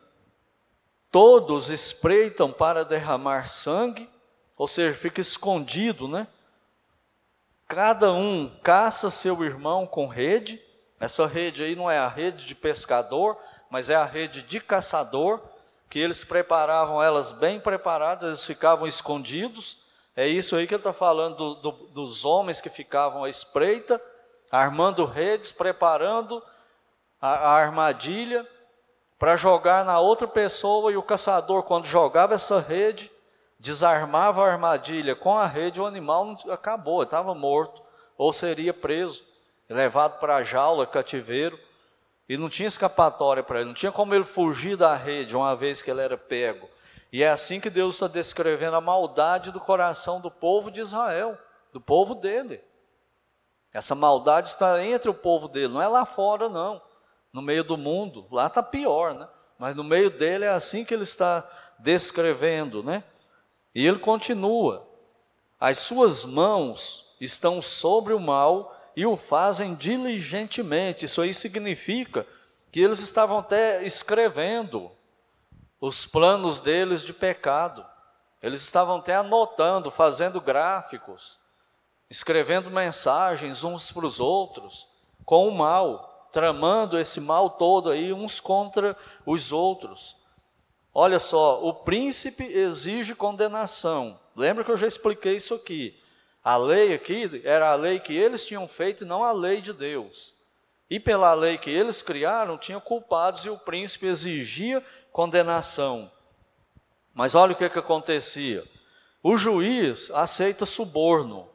Todos 1.16 1.70
espreitam 1.70 2.52
para 2.52 2.84
derramar 2.84 3.48
sangue, 3.48 4.10
ou 4.58 4.68
seja, 4.68 4.94
fica 4.94 5.22
escondido, 5.22 6.10
né? 6.10 6.28
Cada 7.70 8.12
um 8.12 8.52
caça 8.62 9.10
seu 9.10 9.42
irmão 9.42 9.88
com 9.88 10.08
rede. 10.08 10.62
Essa 11.00 11.26
rede 11.26 11.64
aí 11.64 11.74
não 11.74 11.90
é 11.90 11.98
a 11.98 12.10
rede 12.10 12.46
de 12.46 12.54
pescador, 12.54 13.38
mas 13.70 13.90
é 13.90 13.96
a 13.96 14.04
rede 14.04 14.42
de 14.42 14.60
caçador 14.60 15.40
que 15.90 16.00
eles 16.00 16.26
preparavam 16.26 17.02
elas 17.02 17.32
bem 17.32 17.62
preparadas, 17.62 18.28
eles 18.28 18.44
ficavam 18.44 18.86
escondidos. 18.86 19.78
É 20.18 20.28
isso 20.28 20.54
aí 20.54 20.68
que 20.68 20.74
ele 20.74 20.82
está 20.82 20.92
falando 20.92 21.38
do, 21.38 21.56
do, 21.56 21.72
dos 21.94 22.26
homens 22.26 22.60
que 22.60 22.70
ficavam 22.70 23.24
à 23.24 23.30
espreita, 23.30 24.02
armando 24.52 25.06
redes, 25.06 25.54
preparando 25.54 26.44
a, 27.22 27.30
a 27.30 27.52
armadilha 27.54 28.46
para 29.18 29.36
jogar 29.36 29.86
na 29.86 30.00
outra 30.00 30.28
pessoa, 30.28 30.92
e 30.92 30.98
o 30.98 31.04
caçador, 31.04 31.64
quando 31.64 31.86
jogava 31.86 32.34
essa 32.34 32.60
rede, 32.60 33.12
desarmava 33.60 34.44
a 34.44 34.52
armadilha 34.52 35.16
com 35.16 35.38
a 35.38 35.46
rede, 35.46 35.80
o 35.80 35.86
animal 35.86 36.38
acabou, 36.50 37.04
estava 37.04 37.34
morto, 37.34 37.82
ou 38.18 38.34
seria 38.34 38.74
preso, 38.74 39.24
levado 39.70 40.20
para 40.20 40.36
a 40.38 40.44
jaula, 40.44 40.86
cativeiro. 40.86 41.60
E 42.28 42.38
não 42.38 42.50
tinha 42.50 42.68
escapatória 42.68 43.44
para 43.44 43.60
ele, 43.60 43.68
não 43.68 43.76
tinha 43.76 43.92
como 43.92 44.14
ele 44.16 44.24
fugir 44.24 44.76
da 44.76 44.96
rede 44.96 45.36
uma 45.36 45.56
vez 45.56 45.82
que 45.82 45.92
ele 45.92 46.02
era 46.02 46.18
pego. 46.18 46.68
E 47.12 47.24
é 47.24 47.30
assim 47.30 47.60
que 47.60 47.70
Deus 47.70 47.96
está 47.96 48.08
descrevendo 48.08 48.76
a 48.76 48.82
maldade 48.82 49.52
do 49.52 49.60
coração 49.60 50.20
do 50.20 50.32
povo 50.32 50.72
de 50.72 50.82
Israel, 50.82 51.38
do 51.72 51.80
povo 51.80 52.16
dele. 52.16 52.62
Essa 53.72 53.94
maldade 53.94 54.50
está 54.50 54.84
entre 54.84 55.10
o 55.10 55.14
povo 55.14 55.48
dele, 55.48 55.74
não 55.74 55.82
é 55.82 55.88
lá 55.88 56.04
fora, 56.04 56.50
não. 56.50 56.82
No 57.36 57.42
meio 57.42 57.66
do 57.66 57.76
mundo, 57.76 58.26
lá 58.32 58.48
está 58.48 58.64
pior, 58.64 59.14
né? 59.14 59.28
Mas 59.60 59.76
no 59.76 59.84
meio 59.84 60.10
dele 60.10 60.46
é 60.46 60.50
assim 60.50 60.86
que 60.86 60.94
ele 60.94 61.04
está 61.04 61.46
descrevendo, 61.78 62.82
né? 62.82 63.04
E 63.76 63.86
ele 63.86 64.00
continua: 64.00 64.88
as 65.60 65.80
suas 65.80 66.24
mãos 66.24 67.14
estão 67.20 67.62
sobre 67.62 68.14
o 68.14 68.22
mal 68.22 68.74
e 68.96 69.06
o 69.06 69.18
fazem 69.18 69.76
diligentemente. 69.76 71.04
Isso 71.04 71.20
aí 71.20 71.34
significa 71.34 72.26
que 72.72 72.80
eles 72.80 73.00
estavam 73.00 73.40
até 73.40 73.84
escrevendo 73.84 74.90
os 75.82 76.06
planos 76.06 76.62
deles 76.62 77.02
de 77.02 77.12
pecado. 77.12 77.86
Eles 78.42 78.62
estavam 78.62 79.00
até 79.00 79.14
anotando, 79.14 79.92
fazendo 79.92 80.40
gráficos, 80.40 81.38
escrevendo 82.10 82.72
mensagens 82.72 83.66
uns 83.66 83.92
para 83.92 84.06
os 84.06 84.22
outros, 84.22 84.88
com 85.26 85.50
o 85.50 85.52
mal, 85.52 86.15
tramando 86.36 87.00
esse 87.00 87.22
mal 87.22 87.52
todo 87.52 87.90
aí 87.90 88.12
uns 88.12 88.42
contra 88.42 88.98
os 89.26 89.54
outros. 89.54 90.18
Olha 90.94 91.18
só, 91.18 91.64
o 91.64 91.74
príncipe 91.74 92.44
exige 92.44 93.16
condenação. 93.16 94.20
Lembra 94.36 94.66
que 94.66 94.70
eu 94.70 94.76
já 94.76 94.86
expliquei 94.86 95.38
isso 95.38 95.54
aqui. 95.54 95.98
A 96.44 96.58
lei 96.58 96.94
aqui 96.94 97.42
era 97.46 97.72
a 97.72 97.76
lei 97.76 98.02
que 98.02 98.14
eles 98.14 98.46
tinham 98.46 98.68
feito 98.68 99.06
e 99.06 99.08
não 99.08 99.24
a 99.24 99.32
lei 99.32 99.62
de 99.62 99.72
Deus. 99.72 100.34
E 100.90 101.00
pela 101.00 101.34
lei 101.34 101.58
que 101.58 101.70
eles 101.70 102.02
criaram, 102.02 102.58
tinham 102.58 102.82
culpados 102.82 103.46
e 103.46 103.50
o 103.50 103.58
príncipe 103.58 104.06
exigia 104.06 104.84
condenação. 105.14 106.12
Mas 107.14 107.34
olha 107.34 107.54
o 107.54 107.56
que, 107.56 107.70
que 107.70 107.80
acontecia. 107.80 108.62
O 109.24 109.38
juiz 109.38 110.12
aceita 110.12 110.66
suborno. 110.66 111.50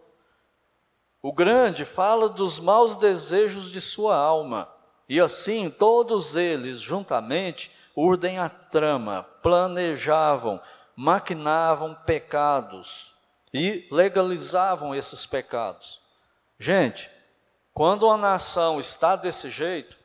O 1.23 1.33
grande 1.33 1.85
fala 1.85 2.29
dos 2.29 2.59
maus 2.59 2.97
desejos 2.97 3.71
de 3.71 3.81
sua 3.81 4.17
alma. 4.17 4.69
E 5.09 5.21
assim 5.21 5.69
todos 5.69 6.37
eles, 6.37 6.81
juntamente, 6.81 7.71
urdem 7.95 8.39
a 8.39 8.49
trama, 8.49 9.25
planejavam, 9.43 10.61
maquinavam 10.97 11.95
pecados 12.07 13.15
e 13.53 13.87
legalizavam 13.91 14.95
esses 14.95 15.27
pecados. 15.27 16.01
Gente, 16.59 17.11
quando 17.75 18.07
uma 18.07 18.17
nação 18.17 18.79
está 18.79 19.17
desse 19.17 19.51
jeito, 19.51 19.99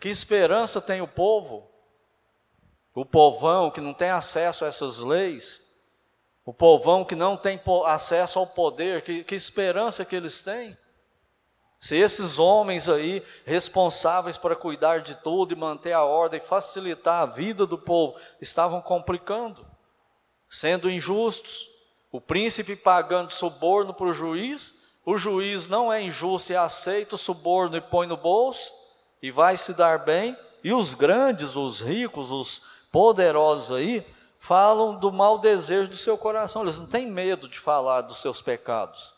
que 0.00 0.08
esperança 0.08 0.80
tem 0.80 1.00
o 1.00 1.08
povo? 1.08 1.68
O 2.94 3.04
povão 3.04 3.70
que 3.70 3.80
não 3.80 3.92
tem 3.92 4.10
acesso 4.10 4.64
a 4.64 4.68
essas 4.68 5.00
leis, 5.00 5.60
o 6.44 6.52
povão 6.52 7.04
que 7.04 7.14
não 7.14 7.36
tem 7.36 7.60
acesso 7.86 8.38
ao 8.38 8.46
poder, 8.46 9.02
que, 9.02 9.24
que 9.24 9.34
esperança 9.34 10.04
que 10.04 10.14
eles 10.14 10.42
têm? 10.42 10.76
Se 11.80 11.96
esses 11.96 12.38
homens 12.38 12.88
aí, 12.88 13.22
responsáveis 13.44 14.38
para 14.38 14.56
cuidar 14.56 15.00
de 15.00 15.14
tudo 15.16 15.52
e 15.52 15.56
manter 15.56 15.92
a 15.92 16.02
ordem, 16.02 16.40
facilitar 16.40 17.22
a 17.22 17.26
vida 17.26 17.66
do 17.66 17.76
povo, 17.76 18.18
estavam 18.40 18.80
complicando, 18.80 19.66
sendo 20.48 20.90
injustos, 20.90 21.68
o 22.10 22.20
príncipe 22.20 22.76
pagando 22.76 23.32
suborno 23.32 23.92
para 23.92 24.06
o 24.06 24.14
juiz, 24.14 24.82
o 25.04 25.18
juiz 25.18 25.66
não 25.66 25.92
é 25.92 26.00
injusto 26.00 26.52
e 26.52 26.56
aceita 26.56 27.16
o 27.16 27.18
suborno 27.18 27.76
e 27.76 27.80
põe 27.80 28.06
no 28.06 28.16
bolso, 28.16 28.72
e 29.20 29.30
vai 29.30 29.56
se 29.56 29.74
dar 29.74 29.98
bem, 29.98 30.36
e 30.62 30.72
os 30.72 30.94
grandes, 30.94 31.56
os 31.56 31.80
ricos, 31.80 32.30
os 32.30 32.62
poderosos 32.90 33.76
aí, 33.76 34.06
falam 34.44 34.94
do 34.94 35.10
mau 35.10 35.38
desejo 35.38 35.88
do 35.88 35.96
seu 35.96 36.18
coração, 36.18 36.60
eles 36.60 36.78
não 36.78 36.84
têm 36.84 37.06
medo 37.06 37.48
de 37.48 37.58
falar 37.58 38.02
dos 38.02 38.20
seus 38.20 38.42
pecados. 38.42 39.14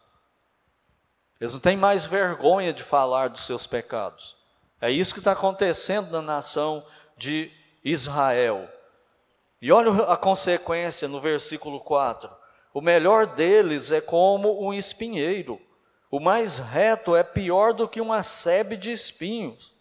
Eles 1.41 1.53
não 1.53 1.59
têm 1.59 1.77
mais 1.77 2.07
vergonha 2.07 2.73
de 2.73 2.85
falar 2.85 3.29
dos 3.29 3.45
seus 3.45 3.67
pecados. 3.67 4.37
É 4.81 4.89
isso 4.89 5.13
que 5.13 5.19
está 5.19 5.33
acontecendo 5.33 6.13
na 6.13 6.23
nação 6.23 6.87
de 7.17 7.51
Israel. 7.85 8.71
E 9.61 9.73
olha 9.73 10.05
a 10.05 10.17
consequência 10.17 11.09
no 11.09 11.21
versículo 11.21 11.81
4. 11.81 12.31
O 12.73 12.81
melhor 12.81 13.27
deles 13.27 13.91
é 13.91 14.01
como 14.01 14.65
um 14.65 14.73
espinheiro, 14.73 15.61
o 16.09 16.21
mais 16.21 16.59
reto 16.59 17.17
é 17.17 17.25
pior 17.25 17.75
do 17.75 17.89
que 17.89 18.01
uma 18.01 18.23
sebe 18.23 18.77
de 18.77 18.93
espinhos. 18.93 19.75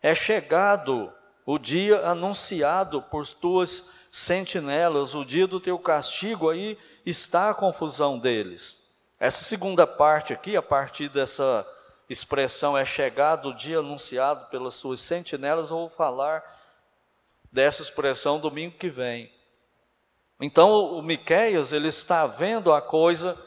É 0.00 0.14
chegado 0.14 1.12
o 1.44 1.58
dia 1.58 2.00
anunciado 2.06 3.02
por 3.02 3.28
tuas 3.28 3.84
sentinelas, 4.16 5.14
o 5.14 5.26
dia 5.26 5.46
do 5.46 5.60
teu 5.60 5.78
castigo, 5.78 6.48
aí 6.48 6.78
está 7.04 7.50
a 7.50 7.54
confusão 7.54 8.18
deles. 8.18 8.78
Essa 9.20 9.44
segunda 9.44 9.86
parte 9.86 10.32
aqui, 10.32 10.56
a 10.56 10.62
partir 10.62 11.10
dessa 11.10 11.66
expressão 12.08 12.78
é 12.78 12.84
chegado 12.86 13.50
o 13.50 13.54
dia 13.54 13.80
anunciado 13.80 14.46
pelas 14.46 14.72
suas 14.72 15.02
sentinelas, 15.02 15.68
eu 15.68 15.76
vou 15.76 15.90
falar 15.90 16.42
dessa 17.52 17.82
expressão 17.82 18.40
domingo 18.40 18.78
que 18.78 18.88
vem. 18.88 19.30
Então 20.40 20.96
o 20.96 21.02
Miqueias, 21.02 21.70
ele 21.72 21.88
está 21.88 22.26
vendo 22.26 22.72
a 22.72 22.80
coisa 22.80 23.38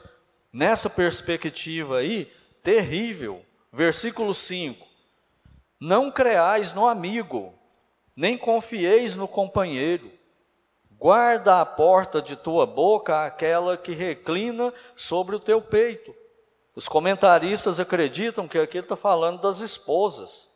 nessa 0.54 0.88
perspectiva 0.88 1.98
aí 1.98 2.32
terrível. 2.62 3.44
Versículo 3.74 4.36
5: 4.36 4.88
Não 5.80 6.12
creais 6.12 6.74
no 6.74 6.88
amigo, 6.88 7.56
nem 8.16 8.38
confieis 8.38 9.16
no 9.16 9.28
companheiro. 9.28 10.19
Guarda 11.00 11.62
a 11.62 11.66
porta 11.66 12.22
de 12.22 12.36
tua 12.36 12.66
boca 12.66 13.26
aquela 13.26 13.78
que 13.78 13.94
reclina 13.94 14.74
sobre 14.98 15.34
o 15.34 15.40
teu 15.40 15.62
peito. 15.62 16.14
Os 16.76 16.90
comentaristas 16.90 17.80
acreditam 17.80 18.50
que 18.50 18.60
aqui 18.60 18.80
está 18.80 18.98
falando 18.98 19.40
das 19.40 19.62
esposas. 19.62 20.50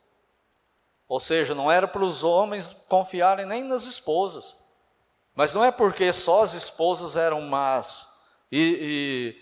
Ou 1.08 1.18
seja, 1.18 1.54
não 1.54 1.72
era 1.72 1.88
para 1.88 2.04
os 2.04 2.22
homens 2.22 2.76
confiarem 2.90 3.46
nem 3.46 3.64
nas 3.64 3.86
esposas. 3.86 4.54
Mas 5.34 5.54
não 5.54 5.64
é 5.64 5.72
porque 5.72 6.12
só 6.12 6.42
as 6.42 6.52
esposas 6.52 7.16
eram 7.16 7.40
más 7.40 8.06
e, 8.52 9.36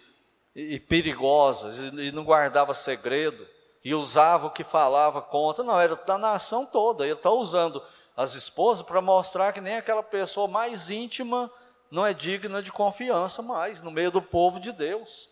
e, 0.54 0.74
e 0.74 0.80
perigosas 0.80 1.80
e, 1.80 2.08
e 2.08 2.12
não 2.12 2.24
guardava 2.24 2.74
segredo 2.74 3.44
e 3.84 3.92
usava 3.92 4.46
o 4.46 4.50
que 4.50 4.62
falava 4.62 5.20
contra. 5.20 5.64
Não, 5.64 5.80
era 5.80 5.96
da 5.96 6.16
nação 6.16 6.64
toda. 6.64 7.04
Ele 7.04 7.14
está 7.14 7.30
usando 7.30 7.82
as 8.16 8.34
esposas 8.34 8.84
para 8.84 9.00
mostrar 9.00 9.52
que 9.52 9.60
nem 9.60 9.76
aquela 9.76 10.02
pessoa 10.02 10.46
mais 10.46 10.90
íntima 10.90 11.50
não 11.90 12.06
é 12.06 12.14
digna 12.14 12.62
de 12.62 12.72
confiança 12.72 13.42
mais 13.42 13.82
no 13.82 13.90
meio 13.90 14.10
do 14.10 14.22
povo 14.22 14.58
de 14.58 14.72
Deus. 14.72 15.28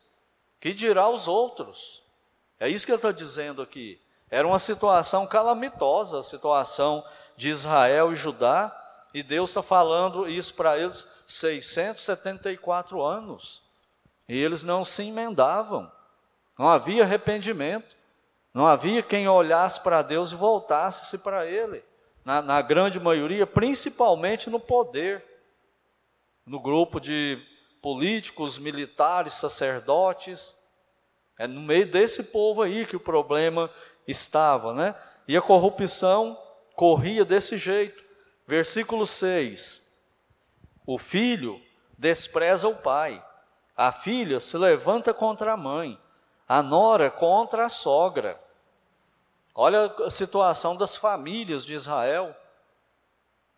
Que 0.60 0.74
dirá 0.74 1.08
os 1.08 1.26
outros? 1.26 2.02
É 2.58 2.68
isso 2.68 2.84
que 2.84 2.92
ele 2.92 2.96
está 2.96 3.12
dizendo 3.12 3.62
aqui. 3.62 4.00
Era 4.30 4.46
uma 4.46 4.58
situação 4.58 5.26
calamitosa, 5.26 6.20
a 6.20 6.22
situação 6.22 7.04
de 7.36 7.48
Israel 7.48 8.12
e 8.12 8.16
Judá, 8.16 8.76
e 9.12 9.22
Deus 9.22 9.50
está 9.50 9.62
falando 9.62 10.28
isso 10.28 10.54
para 10.54 10.78
eles 10.78 11.06
674 11.26 13.02
anos. 13.02 13.62
E 14.28 14.38
eles 14.38 14.62
não 14.62 14.84
se 14.84 15.02
emendavam. 15.02 15.90
Não 16.58 16.68
havia 16.68 17.02
arrependimento. 17.02 17.96
Não 18.52 18.66
havia 18.66 19.02
quem 19.02 19.28
olhasse 19.28 19.80
para 19.80 20.02
Deus 20.02 20.30
e 20.32 20.36
voltasse-se 20.36 21.18
para 21.18 21.46
Ele. 21.46 21.82
Na, 22.30 22.40
na, 22.40 22.62
grande 22.62 23.00
maioria, 23.00 23.44
principalmente 23.44 24.48
no 24.48 24.60
poder. 24.60 25.24
No 26.46 26.60
grupo 26.60 27.00
de 27.00 27.44
políticos, 27.82 28.56
militares, 28.56 29.32
sacerdotes. 29.32 30.54
É 31.36 31.48
no 31.48 31.60
meio 31.60 31.90
desse 31.90 32.22
povo 32.22 32.62
aí 32.62 32.86
que 32.86 32.94
o 32.94 33.00
problema 33.00 33.68
estava, 34.06 34.72
né? 34.72 34.94
E 35.26 35.36
a 35.36 35.42
corrupção 35.42 36.40
corria 36.76 37.24
desse 37.24 37.58
jeito. 37.58 38.00
Versículo 38.46 39.08
6: 39.08 39.82
O 40.86 40.98
filho 40.98 41.60
despreza 41.98 42.68
o 42.68 42.76
pai, 42.76 43.20
a 43.76 43.90
filha 43.90 44.38
se 44.38 44.56
levanta 44.56 45.12
contra 45.12 45.54
a 45.54 45.56
mãe, 45.56 45.98
a 46.46 46.62
nora 46.62 47.10
contra 47.10 47.66
a 47.66 47.68
sogra. 47.68 48.40
Olha 49.60 49.86
a 50.06 50.10
situação 50.10 50.76
das 50.76 50.96
famílias 50.96 51.64
de 51.64 51.74
Israel. 51.74 52.34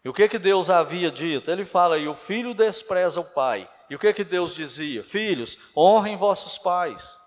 E 0.05 0.09
o 0.09 0.13
que 0.13 0.29
que 0.29 0.39
Deus 0.39 0.69
havia 0.69 1.11
dito? 1.11 1.51
Ele 1.51 1.65
fala 1.65 1.97
aí: 1.97 2.09
o 2.09 2.15
filho 2.15 2.55
despreza 2.55 3.21
o 3.21 3.25
pai. 3.25 3.71
E 3.89 3.95
o 3.95 3.99
que 3.99 4.13
que 4.13 4.25
Deus 4.25 4.55
dizia? 4.55 5.05
Filhos, 5.05 5.59
honrem 5.77 6.17
vossos 6.17 6.59
pais. 6.59 7.19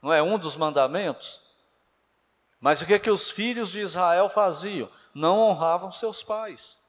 Não 0.00 0.12
é 0.12 0.22
um 0.22 0.38
dos 0.38 0.56
mandamentos? 0.56 1.40
Mas 2.60 2.80
o 2.80 2.86
que 2.86 2.98
que 2.98 3.10
os 3.10 3.30
filhos 3.30 3.70
de 3.70 3.80
Israel 3.80 4.28
faziam? 4.28 4.88
Não 5.14 5.38
honravam 5.38 5.90
seus 5.90 6.22
pais 6.22 6.80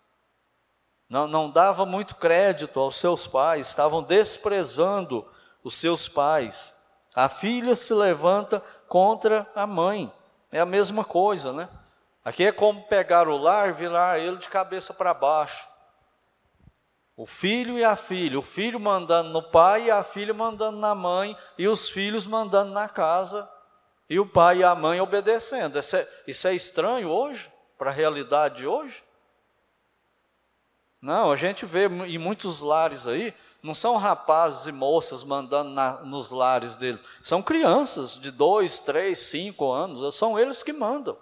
não, 1.14 1.28
não 1.28 1.48
dava 1.48 1.86
muito 1.86 2.16
crédito 2.16 2.80
aos 2.80 2.96
seus 2.96 3.28
pais, 3.28 3.68
estavam 3.68 4.02
desprezando 4.02 5.24
os 5.64 5.76
seus 5.76 6.08
pais. 6.08 6.74
A 7.14 7.30
filha 7.30 7.76
se 7.76 7.94
levanta 7.94 8.64
contra 8.88 9.48
a 9.54 9.68
mãe, 9.68 10.12
é 10.54 10.60
a 10.60 10.66
mesma 10.66 11.04
coisa, 11.04 11.52
né? 11.52 11.68
Aqui 12.24 12.46
é 12.46 12.52
como 12.52 12.84
pegar 12.84 13.28
o 13.28 13.36
lar 13.36 13.70
e 13.70 13.74
virar 13.74 14.20
ele 14.20 14.38
de 14.38 14.48
cabeça 14.48 14.94
para 14.94 15.14
baixo. 15.14 15.68
O 17.18 17.26
filho 17.26 17.78
e 17.78 17.84
a 17.84 17.96
filha, 17.96 18.40
o 18.40 18.44
filho 18.44 18.80
mandando 18.80 19.30
no 19.30 19.44
pai 19.44 19.86
e 19.86 19.92
a 19.92 20.04
filha 20.04 20.34
mandando 20.34 20.78
na 20.78 20.96
mãe, 20.96 21.38
e 21.58 21.68
os 21.68 21.90
filhos 21.90 22.26
mandando 22.26 22.72
na 22.72 22.88
casa, 22.88 23.50
e 24.10 24.20
o 24.20 24.26
pai 24.26 24.60
e 24.60 24.64
a 24.64 24.74
mãe 24.74 25.02
obedecendo. 25.02 25.78
Isso 25.78 25.96
é, 25.96 26.08
isso 26.26 26.48
é 26.48 26.56
estranho 26.56 27.10
hoje, 27.10 27.52
para 27.78 27.92
a 27.92 27.94
realidade 27.94 28.58
de 28.58 28.68
hoje? 28.68 29.04
Não, 31.04 31.34
a 31.34 31.36
gente 31.36 31.66
vê 31.66 31.88
em 31.88 32.18
muitos 32.18 32.62
lares 32.62 33.06
aí, 33.06 33.34
não 33.62 33.76
são 33.76 33.98
rapazes 33.98 34.68
e 34.68 34.72
moças 34.72 35.22
mandando 35.22 35.70
na, 35.72 35.96
nos 35.96 36.32
lares 36.32 36.78
deles, 36.78 37.02
são 37.22 37.42
crianças 37.44 38.14
de 38.14 38.32
dois, 38.32 38.80
três, 38.80 39.20
cinco 39.20 39.70
anos, 39.70 40.16
são 40.16 40.40
eles 40.40 40.64
que 40.64 40.72
mandam. 40.72 41.18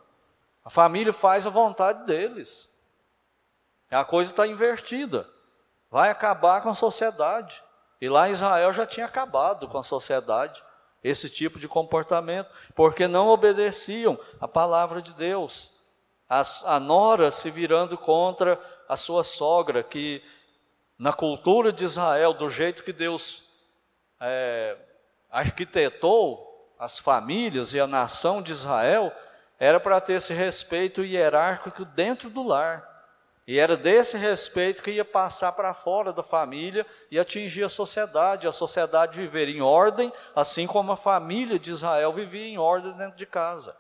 A 0.64 0.70
família 0.70 1.12
faz 1.12 1.48
a 1.48 1.50
vontade 1.50 2.06
deles. 2.06 2.70
A 3.90 4.06
coisa 4.06 4.30
está 4.30 4.46
invertida. 4.46 5.28
Vai 5.90 6.12
acabar 6.12 6.62
com 6.62 6.70
a 6.70 6.76
sociedade. 6.76 7.64
E 8.00 8.08
lá 8.08 8.30
em 8.30 8.34
Israel 8.34 8.72
já 8.74 8.86
tinha 8.86 9.08
acabado 9.08 9.68
com 9.68 9.80
a 9.80 9.84
sociedade 9.84 10.64
esse 11.04 11.28
tipo 11.28 11.58
de 11.58 11.68
comportamento, 11.68 12.52
porque 12.76 13.08
não 13.08 13.30
obedeciam 13.30 14.20
a 14.40 14.48
palavra 14.48 15.02
de 15.02 15.12
Deus. 15.12 15.72
As, 16.30 16.64
a 16.66 16.80
nora 16.80 17.32
se 17.32 17.50
virando 17.50 17.98
contra 17.98 18.62
a 18.92 18.98
sua 18.98 19.24
sogra, 19.24 19.82
que 19.82 20.22
na 21.00 21.14
cultura 21.14 21.72
de 21.72 21.86
Israel, 21.86 22.34
do 22.34 22.50
jeito 22.50 22.84
que 22.84 22.92
Deus 22.92 23.42
é, 24.20 24.76
arquitetou 25.32 26.76
as 26.78 27.00
famílias 27.00 27.74
e 27.74 27.80
a 27.80 27.88
nação 27.88 28.42
de 28.42 28.52
Israel, 28.52 29.10
era 29.58 29.80
para 29.80 30.02
ter 30.02 30.16
esse 30.16 30.34
respeito 30.34 31.06
hierárquico 31.06 31.86
dentro 31.86 32.30
do 32.30 32.44
lar. 32.44 32.86
E 33.48 33.58
era 33.58 33.78
desse 33.78 34.18
respeito 34.18 34.84
que 34.84 34.92
ia 34.92 35.06
passar 35.06 35.54
para 35.54 35.74
fora 35.74 36.12
da 36.12 36.22
família 36.22 36.86
e 37.10 37.18
atingir 37.18 37.64
a 37.64 37.70
sociedade, 37.70 38.46
a 38.46 38.52
sociedade 38.52 39.18
viver 39.18 39.48
em 39.48 39.62
ordem, 39.62 40.12
assim 40.36 40.68
como 40.68 40.92
a 40.92 40.98
família 40.98 41.58
de 41.58 41.72
Israel 41.72 42.12
vivia 42.12 42.46
em 42.46 42.58
ordem 42.58 42.92
dentro 42.98 43.18
de 43.18 43.26
casa. 43.26 43.74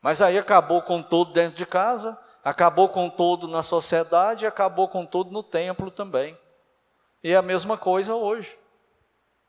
Mas 0.00 0.20
aí 0.20 0.36
acabou 0.36 0.82
com 0.82 1.00
tudo 1.00 1.32
dentro 1.32 1.56
de 1.56 1.64
casa, 1.64 2.18
acabou 2.44 2.88
com 2.88 3.08
tudo 3.08 3.46
na 3.46 3.62
sociedade, 3.62 4.46
acabou 4.46 4.88
com 4.88 5.06
tudo 5.06 5.30
no 5.30 5.42
templo 5.42 5.90
também. 5.90 6.36
E 7.22 7.32
é 7.32 7.36
a 7.36 7.42
mesma 7.42 7.76
coisa 7.76 8.14
hoje. 8.14 8.58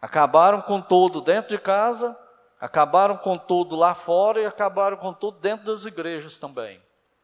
Acabaram 0.02 0.62
com 0.62 0.82
tudo 0.82 1.22
dentro 1.22 1.50
de 1.50 1.58
casa, 1.58 2.18
acabaram 2.60 3.18
com 3.18 3.38
tudo 3.38 3.76
lá 3.76 3.96
fora 3.96 4.42
e 4.42 4.46
acabaram 4.46 4.98
com 4.98 5.14
tudo 5.14 5.40
dentro 5.40 5.66
das 5.66 5.86
igrejas 5.86 6.38
também, 6.38 6.82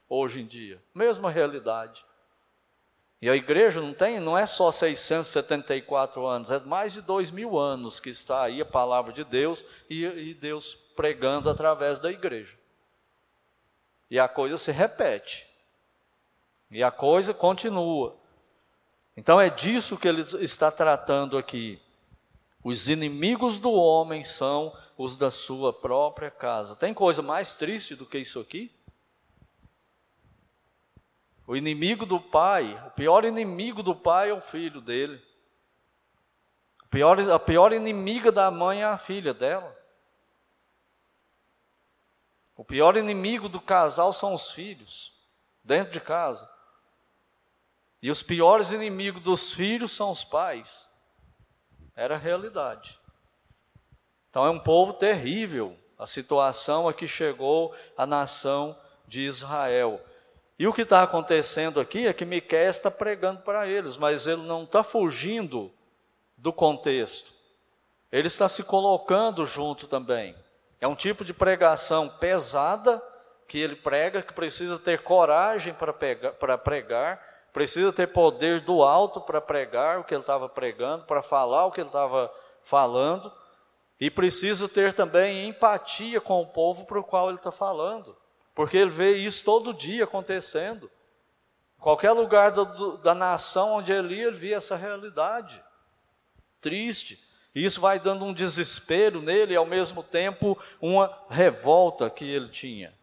hoje 0.08 0.42
em 0.42 0.46
dia. 0.48 0.82
Mesma 0.96 1.30
realidade. 1.30 2.06
E 3.22 3.30
a 3.30 3.36
igreja 3.36 3.82
não 3.82 3.94
tem, 3.94 4.18
não 4.18 4.38
é 4.38 4.46
só 4.46 4.72
674 4.72 6.26
anos, 6.26 6.52
é 6.52 6.60
mais 6.62 6.94
de 6.94 7.02
dois 7.02 7.30
mil 7.30 7.60
anos 7.60 8.00
que 8.00 8.10
está 8.10 8.44
aí 8.44 8.62
a 8.62 8.66
palavra 8.66 9.12
de 9.12 9.26
Deus 9.26 9.64
e, 9.90 10.06
e 10.06 10.34
Deus 10.34 10.76
pregando 10.96 11.50
através 11.50 12.00
da 12.00 12.10
igreja. 12.10 12.58
E 14.10 14.18
a 14.18 14.28
coisa 14.28 14.58
se 14.58 14.72
repete. 14.72 15.49
E 16.72 16.84
a 16.84 16.92
coisa 16.92 17.34
continua. 17.34 18.16
Então 19.18 19.40
é 19.40 19.50
disso 19.50 19.98
que 19.98 20.08
ele 20.08 20.22
está 20.44 20.72
tratando 20.72 21.38
aqui. 21.38 21.82
Os 22.64 22.90
inimigos 22.90 23.58
do 23.58 23.72
homem 23.72 24.24
são 24.24 24.76
os 24.98 25.16
da 25.16 25.32
sua 25.32 25.74
própria 25.74 26.30
casa. 26.30 26.76
Tem 26.76 26.94
coisa 26.94 27.22
mais 27.22 27.56
triste 27.56 27.96
do 27.96 28.06
que 28.06 28.18
isso 28.18 28.40
aqui? 28.40 28.72
O 31.48 31.56
inimigo 31.56 32.06
do 32.06 32.20
pai, 32.20 32.80
o 32.86 32.92
pior 32.92 33.26
inimigo 33.26 33.82
do 33.82 33.96
pai 33.96 34.30
é 34.30 34.34
o 34.34 34.42
filho 34.42 34.82
dele. 34.82 35.20
A 36.84 36.88
pior, 36.90 37.20
a 37.32 37.40
pior 37.40 37.74
inimiga 37.74 38.32
da 38.32 38.52
mãe 38.52 38.82
é 38.82 38.86
a 38.86 38.98
filha 38.98 39.34
dela. 39.34 39.76
O 42.56 42.64
pior 42.64 42.98
inimigo 42.98 43.50
do 43.50 43.60
casal 43.60 44.14
são 44.14 44.36
os 44.36 44.52
filhos, 44.52 45.12
dentro 45.64 45.92
de 45.92 46.00
casa. 46.00 46.48
E 48.02 48.10
os 48.10 48.24
piores 48.24 48.72
inimigos 48.72 49.22
dos 49.22 49.52
filhos 49.52 49.92
são 49.92 50.12
os 50.12 50.24
pais. 50.24 50.88
Era 51.96 52.16
a 52.16 52.18
realidade. 52.18 53.00
Então 54.30 54.46
é 54.46 54.50
um 54.50 54.60
povo 54.60 54.94
terrível, 54.94 55.76
a 55.98 56.06
situação 56.06 56.88
a 56.88 56.94
que 56.94 57.08
chegou 57.08 57.76
a 57.98 58.06
nação 58.06 58.78
de 59.08 59.22
Israel. 59.22 60.00
E 60.58 60.68
o 60.68 60.74
que 60.74 60.84
está 60.84 61.04
acontecendo 61.04 61.80
aqui 61.80 62.06
é 62.06 62.14
que 62.14 62.26
Miqueias 62.26 62.78
está 62.78 62.92
pregando 62.92 63.42
para 63.42 63.68
eles, 63.68 63.98
mas 63.98 64.28
ele 64.28 64.44
não 64.44 64.64
está 64.64 64.84
fugindo 64.84 65.72
do 66.38 66.54
contexto. 66.54 67.32
Ele 68.12 68.28
está 68.28 68.48
se 68.48 68.64
colocando 68.64 69.46
junto 69.46 69.88
também. 69.88 70.36
É 70.80 70.88
um 70.88 70.96
tipo 70.96 71.26
de 71.26 71.34
pregação 71.34 72.08
pesada 72.08 73.02
que 73.48 73.58
ele 73.58 73.76
prega, 73.76 74.22
que 74.22 74.34
precisa 74.34 74.78
ter 74.78 75.02
coragem 75.04 75.74
para 75.74 76.58
pregar, 76.58 77.29
precisa 77.60 77.92
ter 77.92 78.08
poder 78.08 78.62
do 78.62 78.82
alto 78.82 79.20
para 79.20 79.42
pregar 79.42 80.00
o 80.00 80.04
que 80.06 80.14
ele 80.14 80.22
estava 80.22 80.48
pregando, 80.48 81.04
para 81.04 81.22
falar 81.22 81.66
o 81.66 81.72
que 81.74 81.82
ele 81.82 81.90
estava 81.90 82.34
falando, 82.62 83.30
e 84.00 84.10
precisa 84.10 84.70
ter 84.70 84.94
também 84.94 85.46
empatia 85.46 86.22
com 86.22 86.42
o 86.42 86.48
povo 86.48 86.86
para 86.86 86.98
o 86.98 87.04
qual 87.04 87.28
ele 87.28 87.38
está 87.38 87.52
falando, 87.52 88.16
porque 88.56 88.78
ele 88.78 88.90
vê 88.90 89.18
isso 89.18 89.44
todo 89.44 89.74
dia 89.74 90.06
acontecendo. 90.06 90.90
Qualquer 91.82 92.14
lugar 92.14 92.52
do, 92.52 92.98
da 93.00 93.14
nação 93.14 93.74
onde 93.74 93.92
ele 93.92 94.16
ia, 94.16 94.28
ele 94.28 94.38
via 94.38 94.56
essa 94.56 94.78
realidade. 94.78 95.62
Triste. 96.62 97.22
E 97.54 97.66
isso 97.66 97.82
vai 97.82 98.00
dando 98.00 98.24
um 98.24 98.34
desespero 98.34 99.22
nele 99.22 99.54
e, 99.54 99.58
ao 99.58 99.66
mesmo 99.66 100.02
tempo, 100.02 100.58
uma 100.82 101.14
revolta 101.30 102.10
que 102.10 102.24
ele 102.24 102.48
tinha. 102.48 102.98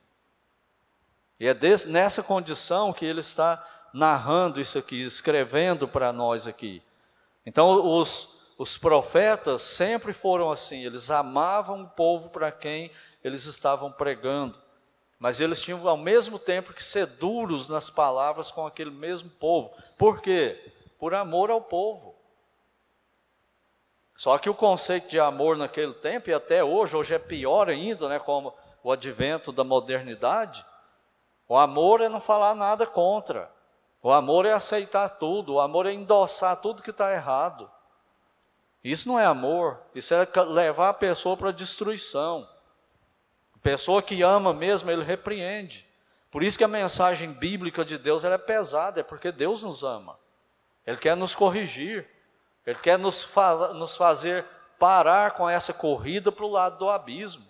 E 1.39 1.47
é 1.47 1.53
desse, 1.53 1.87
nessa 1.87 2.23
condição 2.23 2.91
que 2.91 3.05
ele 3.05 3.21
está 3.21 3.63
narrando 3.97 4.61
isso 4.61 4.77
aqui, 4.77 5.01
escrevendo 5.01 5.89
para 5.89 6.13
nós 6.13 6.47
aqui. 6.47 6.83
Então, 7.47 7.99
os, 7.99 8.43
os 8.59 8.77
profetas 8.77 9.63
sempre 9.63 10.13
foram 10.13 10.51
assim, 10.51 10.85
eles 10.85 11.11
amavam 11.11 11.83
o 11.83 11.89
povo 11.89 12.29
para 12.29 12.53
quem 12.53 12.91
eles 13.25 13.47
estavam 13.47 13.91
pregando, 13.91 14.59
mas 15.19 15.41
eles 15.41 15.63
tinham 15.63 15.89
ao 15.89 15.97
mesmo 15.97 16.39
tempo 16.39 16.75
que 16.75 16.85
ser 16.85 17.07
duros 17.07 17.69
nas 17.69 17.89
palavras 17.89 18.51
com 18.53 18.67
aquele 18.67 18.91
mesmo 18.91 19.31
povo. 19.31 19.73
Por 19.97 20.21
quê? 20.21 20.75
Por 20.99 21.15
amor 21.15 21.51
ao 21.51 21.63
povo. 21.63 22.15
Só 24.15 24.37
que 24.37 24.51
o 24.51 24.55
conceito 24.55 25.09
de 25.09 25.19
amor 25.19 25.57
naquele 25.57 25.95
tempo, 25.95 26.29
e 26.29 26.35
até 26.35 26.63
hoje, 26.63 26.95
hoje 26.95 27.15
é 27.15 27.19
pior 27.19 27.71
ainda, 27.71 28.11
né, 28.11 28.19
como 28.19 28.53
o 28.83 28.93
advento 28.93 29.53
da 29.53 29.65
modernidade, 29.65 30.67
o 31.49 31.57
amor 31.57 32.03
é 32.03 32.11
não 32.11 32.21
falar 32.21 32.55
nada 32.55 32.87
contra. 32.87 33.56
O 34.07 34.13
amor 34.13 34.47
é 34.47 34.53
aceitar 34.53 35.09
tudo, 35.09 35.55
o 35.55 35.61
amor 35.61 35.85
é 35.85 35.93
endossar 35.93 36.55
tudo 36.59 36.81
que 36.81 36.91
está 36.91 37.13
errado. 37.13 37.69
Isso 38.85 39.09
não 39.09 39.19
é 39.19 39.25
amor, 39.25 39.81
isso 39.97 40.15
é 40.15 40.25
levar 40.45 40.91
a 40.91 40.95
pessoa 40.95 41.37
para 41.37 41.49
a 41.49 41.53
destruição. 41.53 42.49
A 43.57 43.59
pessoa 43.59 44.01
que 44.01 44.23
ama 44.23 44.55
mesmo, 44.55 44.89
ele 44.93 45.03
repreende. 45.03 45.85
Por 46.31 46.45
isso 46.45 46.57
que 46.57 46.63
a 46.63 46.69
mensagem 46.69 47.33
bíblica 47.33 47.85
de 47.85 47.99
Deus 47.99 48.23
é 48.23 48.39
pesada, 48.39 49.01
é 49.01 49.03
porque 49.03 49.33
Deus 49.33 49.65
nos 49.65 49.83
ama. 49.83 50.17
Ele 50.87 50.99
quer 50.99 51.17
nos 51.17 51.35
corrigir, 51.35 52.09
ele 52.65 52.79
quer 52.79 53.01
nos, 53.01 53.25
fa 53.25 53.75
nos 53.75 53.97
fazer 53.97 54.47
parar 54.79 55.33
com 55.33 55.51
essa 55.51 55.75
corrida 55.75 56.31
para 56.31 56.45
o 56.45 56.53
lado 56.53 56.79
do 56.79 56.89
abismo. 56.89 57.45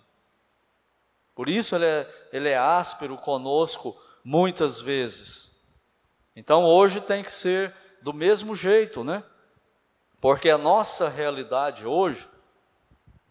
Por 1.35 1.51
isso 1.51 1.77
ele 1.77 1.85
é, 1.85 2.29
ele 2.33 2.49
é 2.49 2.57
áspero 2.57 3.19
conosco 3.19 3.95
muitas 4.25 4.81
vezes. 4.81 5.55
Então 6.37 6.65
hoje 6.65 7.01
tem 7.01 7.25
que 7.25 7.33
ser 7.33 7.75
do 8.03 8.13
mesmo 8.13 8.55
jeito, 8.55 9.03
né? 9.03 9.25
Porque 10.21 10.51
a 10.51 10.59
nossa 10.59 11.09
realidade 11.09 11.87
hoje 11.87 12.29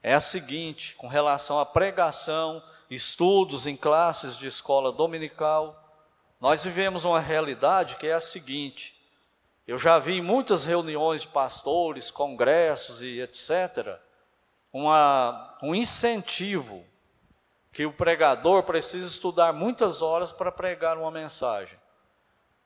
é 0.02 0.16
a 0.16 0.20
seguinte, 0.20 0.96
com 0.96 1.08
relação 1.08 1.60
à 1.60 1.66
pregação, 1.66 2.64
estudos 2.90 3.68
em 3.68 3.78
classes 3.78 4.36
de 4.36 4.48
escola 4.48 4.92
dominical, 4.92 5.84
nós 6.42 6.64
vivemos 6.64 7.06
uma 7.06 7.20
realidade 7.20 7.96
que 7.98 8.08
é 8.08 8.14
a 8.14 8.20
seguinte: 8.20 9.00
eu 9.68 9.78
já 9.78 10.00
vi 10.00 10.18
em 10.18 10.22
muitas 10.22 10.66
reuniões 10.66 11.22
de 11.22 11.28
pastores, 11.28 12.10
congressos 12.10 13.04
e 13.04 13.20
etc., 13.20 14.00
uma, 14.74 15.58
um 15.62 15.76
incentivo 15.76 16.84
que 17.72 17.86
o 17.86 17.94
pregador 17.94 18.64
precisa 18.64 19.08
estudar 19.08 19.54
muitas 19.54 20.02
horas 20.02 20.32
para 20.32 20.52
pregar 20.52 20.98
uma 20.98 21.12
mensagem. 21.12 21.78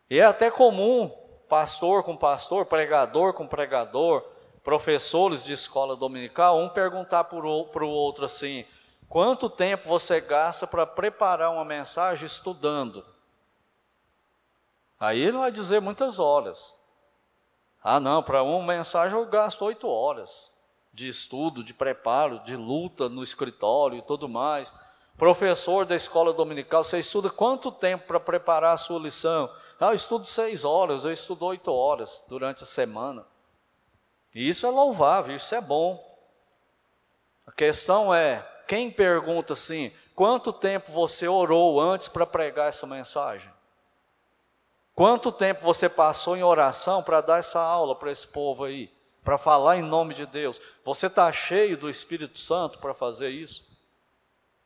E 0.09 0.19
é 0.19 0.23
até 0.23 0.49
comum 0.49 1.11
pastor 1.47 2.03
com 2.03 2.15
pastor, 2.15 2.65
pregador 2.65 3.33
com 3.33 3.47
pregador, 3.47 4.23
professores 4.63 5.43
de 5.43 5.53
escola 5.53 5.95
dominical, 5.95 6.59
um 6.59 6.69
perguntar 6.69 7.25
para 7.25 7.37
o 7.37 7.89
outro 7.89 8.25
assim: 8.25 8.65
quanto 9.07 9.49
tempo 9.49 9.87
você 9.87 10.19
gasta 10.21 10.65
para 10.65 10.85
preparar 10.85 11.51
uma 11.51 11.65
mensagem 11.65 12.25
estudando? 12.25 13.05
Aí 14.99 15.19
ele 15.19 15.37
vai 15.37 15.51
dizer 15.51 15.79
muitas 15.79 16.19
horas. 16.19 16.75
Ah, 17.81 17.99
não, 17.99 18.21
para 18.21 18.43
uma 18.43 18.63
mensagem 18.63 19.17
eu 19.17 19.25
gasto 19.25 19.63
oito 19.63 19.87
horas 19.87 20.51
de 20.93 21.07
estudo, 21.07 21.63
de 21.63 21.73
preparo, 21.73 22.39
de 22.39 22.55
luta 22.55 23.07
no 23.07 23.23
escritório 23.23 23.97
e 23.97 24.01
tudo 24.01 24.27
mais. 24.27 24.73
Professor 25.17 25.85
da 25.85 25.95
escola 25.95 26.33
dominical, 26.33 26.83
você 26.83 26.99
estuda 26.99 27.29
quanto 27.29 27.71
tempo 27.71 28.07
para 28.07 28.19
preparar 28.19 28.73
a 28.73 28.77
sua 28.77 28.99
lição? 28.99 29.49
Ah, 29.79 29.91
eu 29.91 29.93
estudo 29.93 30.25
seis 30.25 30.65
horas, 30.65 31.05
eu 31.05 31.13
estudo 31.13 31.45
oito 31.45 31.71
horas 31.71 32.21
durante 32.27 32.63
a 32.63 32.67
semana. 32.67 33.25
E 34.35 34.47
isso 34.47 34.67
é 34.67 34.69
louvável, 34.69 35.35
isso 35.35 35.55
é 35.55 35.61
bom. 35.61 36.05
A 37.47 37.51
questão 37.51 38.13
é, 38.13 38.45
quem 38.67 38.91
pergunta 38.91 39.53
assim, 39.53 39.91
quanto 40.13 40.51
tempo 40.51 40.91
você 40.91 41.27
orou 41.27 41.79
antes 41.79 42.09
para 42.09 42.25
pregar 42.25 42.69
essa 42.69 42.85
mensagem? 42.85 43.51
Quanto 44.93 45.31
tempo 45.31 45.61
você 45.61 45.87
passou 45.87 46.35
em 46.35 46.43
oração 46.43 47.01
para 47.01 47.21
dar 47.21 47.39
essa 47.39 47.61
aula 47.61 47.95
para 47.95 48.11
esse 48.11 48.27
povo 48.27 48.65
aí? 48.65 48.91
Para 49.23 49.37
falar 49.37 49.77
em 49.77 49.81
nome 49.81 50.13
de 50.13 50.25
Deus? 50.25 50.61
Você 50.83 51.07
está 51.07 51.31
cheio 51.31 51.77
do 51.77 51.89
Espírito 51.89 52.37
Santo 52.37 52.79
para 52.79 52.93
fazer 52.93 53.29
isso? 53.29 53.65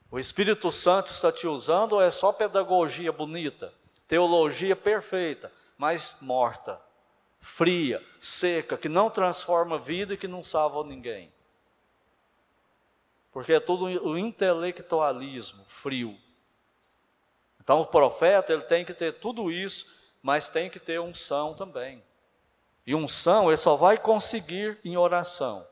O 0.09 0.17
Espírito 0.17 0.71
Santo 0.71 1.11
está 1.11 1.31
te 1.31 1.45
usando 1.45 1.93
ou 1.93 2.01
é 2.01 2.09
só 2.09 2.31
pedagogia 2.31 3.11
bonita? 3.11 3.71
Teologia 4.07 4.75
perfeita, 4.75 5.51
mas 5.77 6.17
morta, 6.21 6.79
fria, 7.39 8.03
seca, 8.21 8.77
que 8.77 8.87
não 8.87 9.09
transforma 9.09 9.77
vida 9.77 10.13
e 10.13 10.17
que 10.17 10.27
não 10.27 10.43
salva 10.43 10.83
ninguém. 10.83 11.31
Porque 13.31 13.53
é 13.53 13.59
tudo 13.59 13.85
o 13.85 14.17
intelectualismo 14.17 15.65
frio. 15.67 16.17
Então 17.59 17.81
o 17.81 17.85
profeta 17.85 18.53
ele 18.53 18.61
tem 18.61 18.85
que 18.85 18.93
ter 18.93 19.13
tudo 19.19 19.51
isso, 19.51 19.87
mas 20.21 20.47
tem 20.47 20.69
que 20.69 20.79
ter 20.79 20.99
unção 20.99 21.53
também. 21.53 22.03
E 22.85 22.93
unção 22.93 23.49
ele 23.49 23.57
só 23.57 23.75
vai 23.75 23.97
conseguir 23.97 24.79
em 24.83 24.97
oração, 24.97 25.65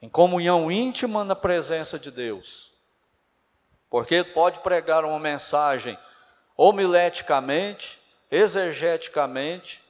em 0.00 0.08
comunhão 0.08 0.70
íntima 0.70 1.24
na 1.24 1.36
presença 1.36 1.98
de 1.98 2.10
Deus. 2.10 2.72
Porque 3.90 4.14
ele 4.16 4.32
pode 4.32 4.60
pregar 4.60 5.04
uma 5.04 5.18
mensagem 5.18 5.98
homileticamente, 6.56 8.00
exegeticamente, 8.30 9.82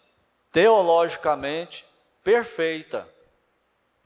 teologicamente 0.50 1.84
perfeita. 2.24 3.08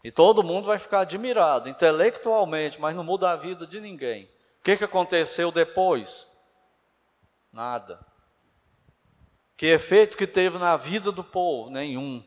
E 0.02 0.10
todo 0.10 0.42
mundo 0.42 0.66
vai 0.66 0.78
ficar 0.78 1.00
admirado, 1.00 1.68
intelectualmente, 1.68 2.80
mas 2.80 2.94
não 2.94 3.04
muda 3.04 3.30
a 3.30 3.36
vida 3.36 3.66
de 3.66 3.80
ninguém. 3.80 4.24
O 4.60 4.62
que, 4.62 4.76
que 4.76 4.84
aconteceu 4.84 5.50
depois? 5.50 6.28
Nada. 7.52 8.04
Que 9.56 9.66
efeito 9.66 10.16
que 10.16 10.26
teve 10.26 10.58
na 10.58 10.76
vida 10.76 11.12
do 11.12 11.24
povo? 11.24 11.70
Nenhum. 11.70 12.24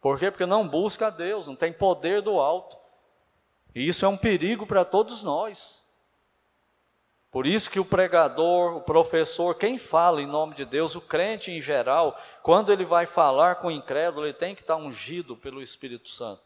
Por 0.00 0.18
quê? 0.18 0.30
Porque 0.30 0.44
não 0.44 0.68
busca 0.68 1.06
a 1.06 1.10
Deus, 1.10 1.46
não 1.46 1.56
tem 1.56 1.72
poder 1.72 2.20
do 2.20 2.38
alto. 2.38 2.76
E 3.74 3.88
isso 3.88 4.04
é 4.04 4.08
um 4.08 4.16
perigo 4.16 4.66
para 4.66 4.84
todos 4.84 5.22
nós. 5.22 5.83
Por 7.34 7.48
isso 7.48 7.68
que 7.68 7.80
o 7.80 7.84
pregador, 7.84 8.76
o 8.76 8.80
professor, 8.80 9.56
quem 9.56 9.76
fala 9.76 10.22
em 10.22 10.26
nome 10.26 10.54
de 10.54 10.64
Deus, 10.64 10.94
o 10.94 11.00
crente 11.00 11.50
em 11.50 11.60
geral, 11.60 12.16
quando 12.44 12.72
ele 12.72 12.84
vai 12.84 13.06
falar 13.06 13.56
com 13.56 13.66
o 13.66 13.72
incrédulo, 13.72 14.24
ele 14.24 14.32
tem 14.32 14.54
que 14.54 14.60
estar 14.60 14.76
ungido 14.76 15.36
pelo 15.36 15.60
Espírito 15.60 16.08
Santo. 16.08 16.40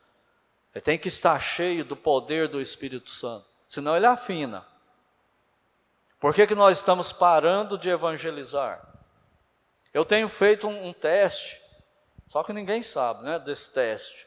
Ele 0.75 0.81
tem 0.81 0.99
que 0.99 1.09
estar 1.09 1.39
cheio 1.41 1.85
do 1.85 1.95
poder 1.95 2.49
do 2.49 2.59
Espírito 2.59 3.11
Santo. 3.11 3.45
Senão 3.69 3.95
ele 3.99 4.07
afina. 4.07 4.67
Por 6.19 6.33
que, 6.33 6.47
que 6.47 6.55
nós 6.55 6.79
estamos 6.79 7.13
parando 7.13 7.77
de 7.77 7.91
evangelizar? 7.91 8.83
Eu 9.93 10.07
tenho 10.07 10.27
feito 10.27 10.67
um, 10.67 10.89
um 10.89 10.93
teste, 10.95 11.61
só 12.29 12.43
que 12.43 12.55
ninguém 12.55 12.83
sabe 12.83 13.25
né, 13.25 13.39
desse 13.39 13.71
teste. 13.75 14.27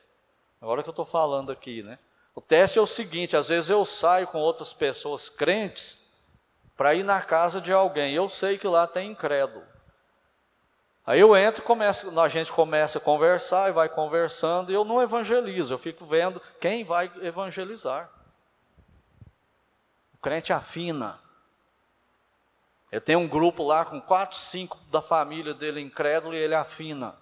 Agora 0.61 0.83
que 0.83 0.89
eu 0.89 0.91
estou 0.91 1.05
falando 1.07 1.51
aqui, 1.51 1.81
né? 1.81 1.97
O 2.35 2.39
teste 2.39 2.77
é 2.77 2.81
o 2.83 2.85
seguinte: 2.85 3.35
às 3.35 3.49
vezes 3.49 3.71
eu 3.71 3.83
saio 3.83 4.27
com 4.27 4.37
outras 4.37 4.73
pessoas 4.73 5.27
crentes 5.27 6.00
para 6.81 6.95
ir 6.95 7.03
na 7.03 7.21
casa 7.21 7.61
de 7.61 7.71
alguém. 7.71 8.11
Eu 8.11 8.27
sei 8.27 8.57
que 8.57 8.67
lá 8.67 8.87
tem 8.87 9.11
incrédulo. 9.11 9.63
Aí 11.05 11.19
eu 11.19 11.37
entro, 11.37 11.61
começo, 11.61 12.19
a 12.19 12.27
gente 12.27 12.51
começa 12.51 12.97
a 12.97 13.01
conversar 13.01 13.69
e 13.69 13.71
vai 13.71 13.87
conversando, 13.87 14.71
e 14.71 14.73
eu 14.73 14.83
não 14.83 14.99
evangelizo, 14.99 15.71
eu 15.71 15.77
fico 15.77 16.07
vendo 16.07 16.41
quem 16.59 16.83
vai 16.83 17.11
evangelizar. 17.21 18.09
crente 20.23 20.51
afina. 20.51 21.19
Ele 22.91 23.01
tem 23.01 23.15
um 23.15 23.27
grupo 23.27 23.61
lá 23.61 23.85
com 23.85 24.01
quatro, 24.01 24.39
cinco 24.39 24.75
da 24.89 25.03
família 25.03 25.53
dele 25.53 25.81
incrédulo 25.81 26.33
e 26.33 26.39
ele 26.39 26.55
afina. 26.55 27.15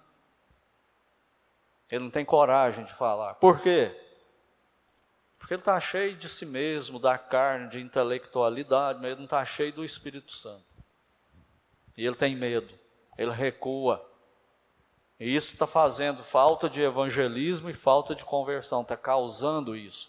Ele 1.90 2.04
não 2.04 2.10
tem 2.10 2.24
coragem 2.24 2.86
de 2.86 2.94
falar. 2.94 3.34
Por 3.34 3.60
quê? 3.60 3.94
Porque 5.50 5.54
ele 5.56 5.62
está 5.62 5.80
cheio 5.80 6.14
de 6.14 6.28
si 6.28 6.46
mesmo, 6.46 7.00
da 7.00 7.18
carne, 7.18 7.70
de 7.70 7.80
intelectualidade, 7.80 9.00
mas 9.00 9.10
ele 9.10 9.16
não 9.16 9.24
está 9.24 9.44
cheio 9.44 9.72
do 9.72 9.84
Espírito 9.84 10.30
Santo. 10.30 10.62
E 11.96 12.06
ele 12.06 12.14
tem 12.14 12.36
medo, 12.36 12.72
ele 13.18 13.32
recua. 13.32 14.00
E 15.18 15.34
isso 15.34 15.52
está 15.52 15.66
fazendo 15.66 16.22
falta 16.22 16.70
de 16.70 16.80
evangelismo 16.80 17.68
e 17.68 17.74
falta 17.74 18.14
de 18.14 18.24
conversão, 18.24 18.82
está 18.82 18.96
causando 18.96 19.74
isso. 19.74 20.08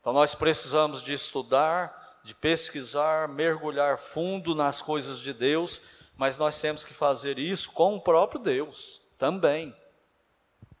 Então 0.00 0.14
nós 0.14 0.34
precisamos 0.34 1.02
de 1.02 1.12
estudar, 1.12 2.22
de 2.24 2.34
pesquisar, 2.34 3.28
mergulhar 3.28 3.98
fundo 3.98 4.54
nas 4.54 4.80
coisas 4.80 5.18
de 5.18 5.34
Deus, 5.34 5.82
mas 6.16 6.38
nós 6.38 6.58
temos 6.58 6.86
que 6.86 6.94
fazer 6.94 7.38
isso 7.38 7.70
com 7.70 7.96
o 7.96 8.00
próprio 8.00 8.40
Deus 8.40 9.02
também. 9.18 9.76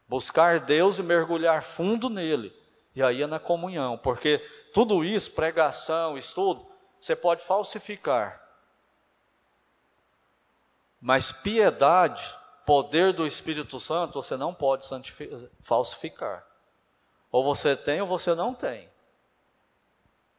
Buscar 0.08 0.58
Deus 0.58 0.98
e 0.98 1.02
mergulhar 1.02 1.62
fundo 1.62 2.08
nele. 2.08 2.63
E 2.94 3.02
aí 3.02 3.22
é 3.22 3.26
na 3.26 3.40
comunhão, 3.40 3.98
porque 3.98 4.38
tudo 4.72 5.04
isso, 5.04 5.32
pregação, 5.32 6.16
estudo, 6.16 6.66
você 7.00 7.16
pode 7.16 7.44
falsificar. 7.44 8.40
Mas 11.00 11.32
piedade, 11.32 12.34
poder 12.64 13.12
do 13.12 13.26
Espírito 13.26 13.78
Santo, 13.78 14.22
você 14.22 14.36
não 14.36 14.54
pode 14.54 14.86
falsificar. 15.60 16.46
Ou 17.30 17.44
você 17.44 17.76
tem 17.76 18.00
ou 18.00 18.06
você 18.06 18.34
não 18.34 18.54
tem. 18.54 18.88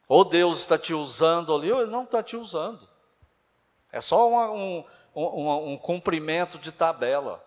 Ou 0.08 0.24
Deus 0.24 0.60
está 0.60 0.78
te 0.78 0.94
usando 0.94 1.54
ali, 1.54 1.72
ou 1.72 1.82
Ele 1.82 1.92
não 1.92 2.04
está 2.04 2.24
te 2.24 2.38
usando. 2.38 2.88
É 3.92 4.02
só 4.02 4.28
uma, 4.28 4.52
um, 4.52 4.84
um, 5.16 5.72
um 5.74 5.78
cumprimento 5.78 6.58
de 6.58 6.72
tabela. 6.72 7.44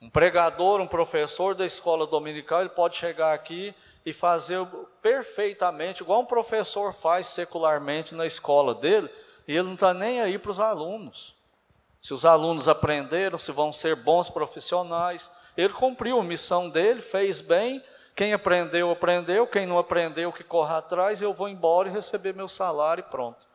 Um 0.00 0.10
pregador, 0.10 0.80
um 0.80 0.86
professor 0.86 1.54
da 1.54 1.64
escola 1.64 2.06
dominical, 2.06 2.60
ele 2.60 2.68
pode 2.68 2.96
chegar 2.96 3.32
aqui 3.32 3.74
e 4.04 4.12
fazer 4.12 4.64
perfeitamente, 5.02 6.02
igual 6.02 6.20
um 6.20 6.26
professor 6.26 6.92
faz 6.92 7.28
secularmente 7.28 8.14
na 8.14 8.26
escola 8.26 8.74
dele, 8.74 9.10
e 9.48 9.52
ele 9.52 9.66
não 9.66 9.74
está 9.74 9.92
nem 9.92 10.20
aí 10.20 10.38
para 10.38 10.52
os 10.52 10.60
alunos. 10.60 11.34
Se 12.00 12.14
os 12.14 12.24
alunos 12.24 12.68
aprenderam, 12.68 13.38
se 13.38 13.50
vão 13.50 13.72
ser 13.72 13.96
bons 13.96 14.28
profissionais, 14.28 15.30
ele 15.56 15.72
cumpriu 15.72 16.20
a 16.20 16.22
missão 16.22 16.68
dele, 16.68 17.00
fez 17.00 17.40
bem, 17.40 17.82
quem 18.16 18.32
aprendeu, 18.32 18.90
aprendeu. 18.90 19.46
Quem 19.46 19.66
não 19.66 19.78
aprendeu, 19.78 20.32
que 20.32 20.42
corra 20.42 20.78
atrás. 20.78 21.20
Eu 21.20 21.34
vou 21.34 21.50
embora 21.50 21.90
e 21.90 21.92
receber 21.92 22.34
meu 22.34 22.48
salário 22.48 23.04
e 23.06 23.10
pronto. 23.10 23.46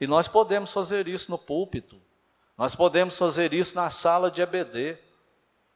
E 0.00 0.08
nós 0.08 0.26
podemos 0.26 0.72
fazer 0.72 1.06
isso 1.06 1.30
no 1.30 1.38
púlpito. 1.38 2.02
Nós 2.58 2.74
podemos 2.74 3.16
fazer 3.16 3.54
isso 3.54 3.76
na 3.76 3.88
sala 3.90 4.28
de 4.28 4.42
EBD. 4.42 4.98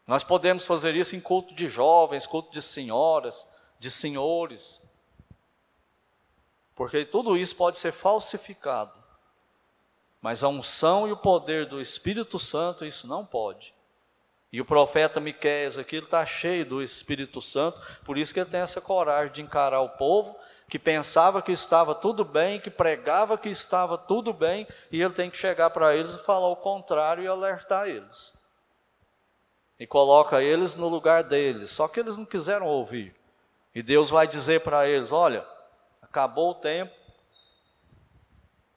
Nós 0.07 0.23
podemos 0.23 0.67
fazer 0.67 0.95
isso 0.95 1.17
em 1.17 1.21
culto 1.21 1.55
de 1.55 1.69
jovens, 1.69 2.27
culto 2.27 2.53
de 2.53 2.63
senhoras, 2.63 3.47
de 3.79 3.91
senhores. 3.91 4.81
Porque 6.75 7.05
tudo 7.05 7.37
isso 7.37 7.57
pode 7.57 7.79
ser 7.79 7.93
falsificado. 7.93 8.93
Mas 10.21 10.45
a 10.45 10.49
unção 10.49 11.09
e 11.09 11.13
o 11.13 11.17
poder 11.17 11.67
do 11.67 11.81
Espírito 11.81 12.39
Santo, 12.39 12.85
isso 12.85 13.07
não 13.07 13.25
pode. 13.25 13.75
E 14.53 14.61
o 14.61 14.65
profeta 14.65 15.21
Miqueias 15.21 15.77
aqui 15.77 15.97
está 15.97 16.25
cheio 16.25 16.65
do 16.65 16.83
Espírito 16.83 17.41
Santo, 17.43 17.81
por 18.05 18.17
isso 18.17 18.33
que 18.33 18.41
ele 18.41 18.51
tem 18.51 18.61
essa 18.61 18.81
coragem 18.81 19.33
de 19.33 19.43
encarar 19.43 19.81
o 19.81 19.91
povo 19.91 20.37
que 20.69 20.79
pensava 20.79 21.43
que 21.43 21.53
estava 21.53 21.95
tudo 21.95 22.25
bem, 22.25 22.61
que 22.61 22.71
pregava 22.71 23.39
que 23.39 23.49
estava 23.49 23.97
tudo 23.97 24.33
bem, 24.33 24.67
e 24.91 25.01
ele 25.01 25.15
tem 25.15 25.31
que 25.31 25.39
chegar 25.39 25.71
para 25.71 25.95
eles 25.95 26.15
e 26.15 26.25
falar 26.25 26.49
o 26.49 26.57
contrário 26.57 27.23
e 27.23 27.27
alertar 27.29 27.89
eles. 27.89 28.33
E 29.79 29.87
coloca 29.87 30.43
eles 30.43 30.75
no 30.75 30.89
lugar 30.89 31.23
deles, 31.23 31.71
só 31.71 31.87
que 31.87 32.01
eles 32.01 32.17
não 32.17 32.25
quiseram 32.25 32.67
ouvir. 32.67 33.15
E 33.75 33.83
Deus 33.83 34.09
vai 34.09 34.27
dizer 34.27 34.63
para 34.63 34.89
eles: 34.89 35.13
olha, 35.13 35.47
acabou 36.03 36.51
o 36.51 36.55
tempo, 36.55 36.95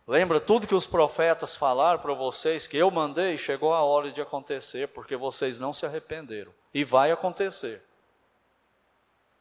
Lembra 0.10 0.42
tudo 0.42 0.66
que 0.66 0.74
os 0.74 0.88
profetas 0.88 1.56
falaram 1.56 2.00
para 2.00 2.16
vocês 2.16 2.66
que 2.66 2.76
eu 2.76 2.90
mandei? 2.90 3.38
Chegou 3.38 3.76
a 3.76 3.84
hora 3.84 4.12
de 4.12 4.20
acontecer, 4.20 4.88
porque 4.88 5.16
vocês 5.16 5.60
não 5.60 5.72
se 5.72 5.86
arrependeram. 5.86 6.52
E 6.74 6.84
vai 6.84 7.12
acontecer. 7.12 7.80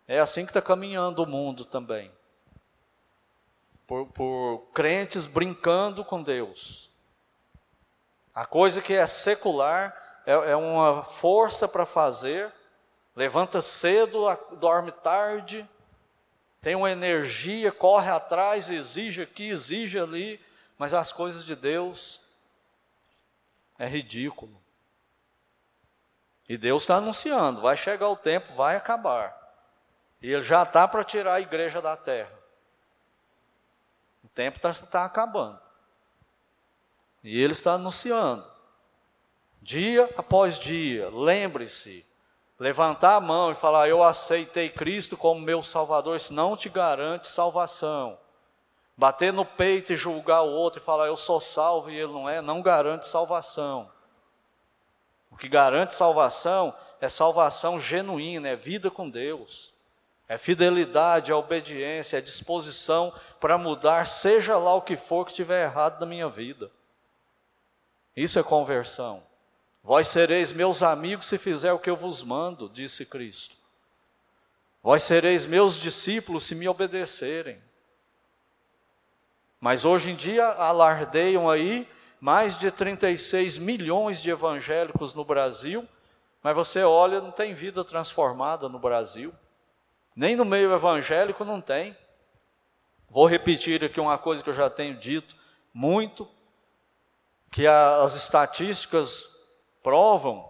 É 0.07 0.21
assim 0.21 0.45
que 0.45 0.51
está 0.51 0.61
caminhando 0.61 1.23
o 1.23 1.27
mundo 1.27 1.65
também. 1.65 2.13
Por, 3.87 4.09
por 4.09 4.69
crentes 4.75 5.27
brincando 5.27 6.05
com 6.05 6.23
Deus. 6.23 6.91
A 8.35 8.45
coisa 8.45 8.83
que 8.83 8.93
é 8.93 9.07
secular 9.07 9.97
é, 10.31 10.51
é 10.51 10.57
uma 10.57 11.03
força 11.03 11.67
para 11.67 11.87
fazer. 11.87 12.53
Levanta 13.17 13.61
cedo, 13.61 14.25
dorme 14.61 14.93
tarde, 14.93 15.69
tem 16.61 16.77
uma 16.77 16.91
energia, 16.91 17.73
corre 17.73 18.11
atrás, 18.11 18.71
exige 18.71 19.23
aqui, 19.23 19.49
exige 19.49 19.99
ali 19.99 20.41
mas 20.79 20.95
as 20.95 21.13
coisas 21.13 21.45
de 21.45 21.57
Deus 21.57 22.21
é 23.77 23.87
ridículo. 23.87 24.57
E 26.49 26.57
Deus 26.57 26.85
está 26.85 26.97
anunciando: 26.97 27.61
vai 27.61 27.77
chegar 27.77 28.09
o 28.09 28.17
tempo, 28.17 28.55
vai 28.55 28.77
acabar. 28.77 29.37
E 30.23 30.33
Ele 30.33 30.45
já 30.45 30.63
está 30.63 30.87
para 30.87 31.05
tirar 31.05 31.35
a 31.35 31.41
igreja 31.41 31.83
da 31.83 31.97
terra. 31.97 32.33
O 34.23 34.29
tempo 34.29 34.57
está 34.57 34.73
tá 34.73 35.05
acabando. 35.05 35.61
E 37.23 37.41
Ele 37.41 37.53
está 37.53 37.73
anunciando. 37.73 38.49
Dia 39.61 40.09
após 40.17 40.59
dia, 40.59 41.11
lembre-se, 41.11 42.05
levantar 42.59 43.17
a 43.17 43.21
mão 43.21 43.53
e 43.53 43.55
falar: 43.55 43.89
Eu 43.89 44.03
aceitei 44.03 44.69
Cristo 44.69 45.17
como 45.17 45.41
meu 45.41 45.63
Salvador, 45.63 46.17
isso 46.17 46.33
não 46.33 46.57
te 46.57 46.69
garante 46.69 47.29
salvação. 47.29 48.19
Bater 48.97 49.33
no 49.33 49.45
peito 49.45 49.93
e 49.93 49.97
julgar 49.97 50.43
o 50.43 50.51
outro 50.51 50.81
e 50.81 50.85
falar 50.85 51.07
eu 51.07 51.17
sou 51.17 51.41
salvo 51.41 51.89
e 51.89 51.97
ele 51.97 52.13
não 52.13 52.29
é, 52.29 52.41
não 52.41 52.61
garante 52.61 53.07
salvação. 53.07 53.89
O 55.31 55.37
que 55.37 55.49
garante 55.49 55.95
salvação 55.95 56.75
é 57.01 57.09
salvação 57.09 57.79
genuína, 57.79 58.49
é 58.49 58.57
vida 58.57 58.91
com 58.91 59.09
Deus. 59.09 59.73
É 60.29 60.37
fidelidade, 60.37 61.31
é 61.31 61.35
obediência, 61.35 62.19
é 62.19 62.21
disposição 62.21 63.13
para 63.41 63.57
mudar, 63.57 64.07
seja 64.07 64.59
lá 64.59 64.75
o 64.75 64.83
que 64.83 64.97
for 64.97 65.25
que 65.25 65.31
estiver 65.31 65.65
errado 65.65 66.01
na 66.01 66.07
minha 66.07 66.29
vida. 66.29 66.71
Isso 68.15 68.39
é 68.39 68.43
conversão. 68.43 69.23
Vós 69.89 70.09
sereis 70.09 70.53
meus 70.53 70.83
amigos 70.83 71.25
se 71.25 71.39
fizer 71.39 71.73
o 71.73 71.79
que 71.79 71.89
eu 71.89 71.97
vos 71.97 72.23
mando, 72.23 72.69
disse 72.69 73.07
Cristo. 73.07 73.57
Vós 74.83 75.03
sereis 75.03 75.47
meus 75.47 75.77
discípulos 75.77 76.45
se 76.45 76.55
me 76.55 76.69
obedecerem. 76.69 77.59
Mas 79.59 79.87
hoje 79.87 80.11
em 80.11 80.15
dia 80.15 80.45
alardeiam 80.45 81.49
aí 81.49 81.89
mais 82.21 82.59
de 82.59 82.71
36 82.71 83.57
milhões 83.57 84.21
de 84.21 84.29
evangélicos 84.29 85.15
no 85.15 85.25
Brasil, 85.25 85.89
mas 86.43 86.55
você 86.55 86.83
olha, 86.83 87.23
não 87.23 87.31
tem 87.31 87.55
vida 87.55 87.83
transformada 87.83 88.69
no 88.69 88.79
Brasil. 88.79 89.33
Nem 90.15 90.37
no 90.37 90.45
meio 90.45 90.71
evangélico 90.71 91.47
não 91.47 91.63
tem. 91.63 91.97
Vou 93.09 93.25
repetir 93.25 93.83
aqui 93.83 93.99
uma 93.99 94.19
coisa 94.19 94.43
que 94.43 94.51
eu 94.51 94.55
já 94.55 94.69
tenho 94.69 94.99
dito 94.99 95.35
muito, 95.73 96.29
que 97.51 97.67
as 97.67 98.17
estatísticas 98.17 99.38
provam 99.89 100.47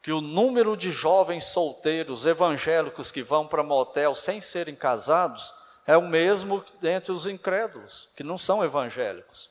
que 0.00 0.10
o 0.10 0.22
número 0.22 0.74
de 0.74 0.90
jovens 0.90 1.44
solteiros 1.44 2.24
evangélicos 2.24 3.12
que 3.12 3.22
vão 3.22 3.46
para 3.46 3.62
motel 3.62 4.14
sem 4.14 4.40
serem 4.40 4.74
casados 4.74 5.52
é 5.86 5.98
o 5.98 6.08
mesmo 6.08 6.64
entre 6.82 7.12
os 7.12 7.26
incrédulos, 7.26 8.08
que 8.16 8.24
não 8.24 8.38
são 8.38 8.64
evangélicos. 8.64 9.50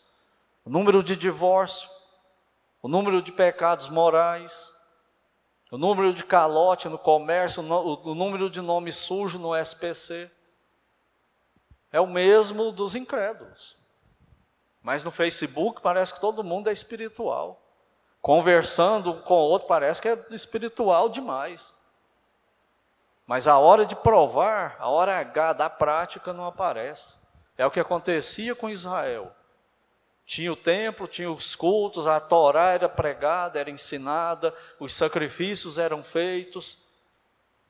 O 0.65 0.69
número 0.71 1.03
de 1.03 1.15
divórcio, 1.15 1.87
o 2.81 2.87
número 2.87 3.21
de 3.21 3.31
pecados 3.31 3.87
morais, 3.87 4.73
o 5.71 5.77
número 5.77 6.11
de 6.11 6.23
calote 6.23 6.89
no 6.89 6.97
comércio, 6.97 7.61
o 7.61 8.15
número 8.15 8.49
de 8.49 8.61
nome 8.61 8.91
sujo 8.91 9.37
no 9.37 9.55
SPC, 9.55 10.31
é 11.91 12.01
o 12.01 12.07
mesmo 12.07 12.71
dos 12.71 12.95
incrédulos. 12.95 13.77
Mas 14.81 15.03
no 15.03 15.11
Facebook 15.11 15.83
parece 15.83 16.15
que 16.15 16.19
todo 16.19 16.43
mundo 16.43 16.67
é 16.67 16.73
espiritual. 16.73 17.68
Conversando 18.21 19.15
com 19.21 19.33
o 19.33 19.49
outro 19.49 19.67
parece 19.67 20.01
que 20.01 20.09
é 20.09 20.25
espiritual 20.31 21.09
demais. 21.09 21.73
Mas 23.25 23.47
a 23.47 23.57
hora 23.57 23.85
de 23.85 23.95
provar, 23.95 24.75
a 24.79 24.89
hora 24.89 25.17
H 25.17 25.53
da 25.53 25.69
prática 25.69 26.33
não 26.33 26.45
aparece. 26.45 27.17
É 27.57 27.65
o 27.65 27.71
que 27.71 27.79
acontecia 27.79 28.55
com 28.55 28.69
Israel. 28.69 29.31
Tinha 30.25 30.51
o 30.51 30.55
templo, 30.55 31.07
tinha 31.07 31.31
os 31.31 31.55
cultos, 31.55 32.07
a 32.07 32.19
Torá 32.19 32.71
era 32.71 32.89
pregada, 32.89 33.59
era 33.59 33.69
ensinada, 33.69 34.53
os 34.79 34.93
sacrifícios 34.93 35.77
eram 35.77 36.03
feitos. 36.03 36.77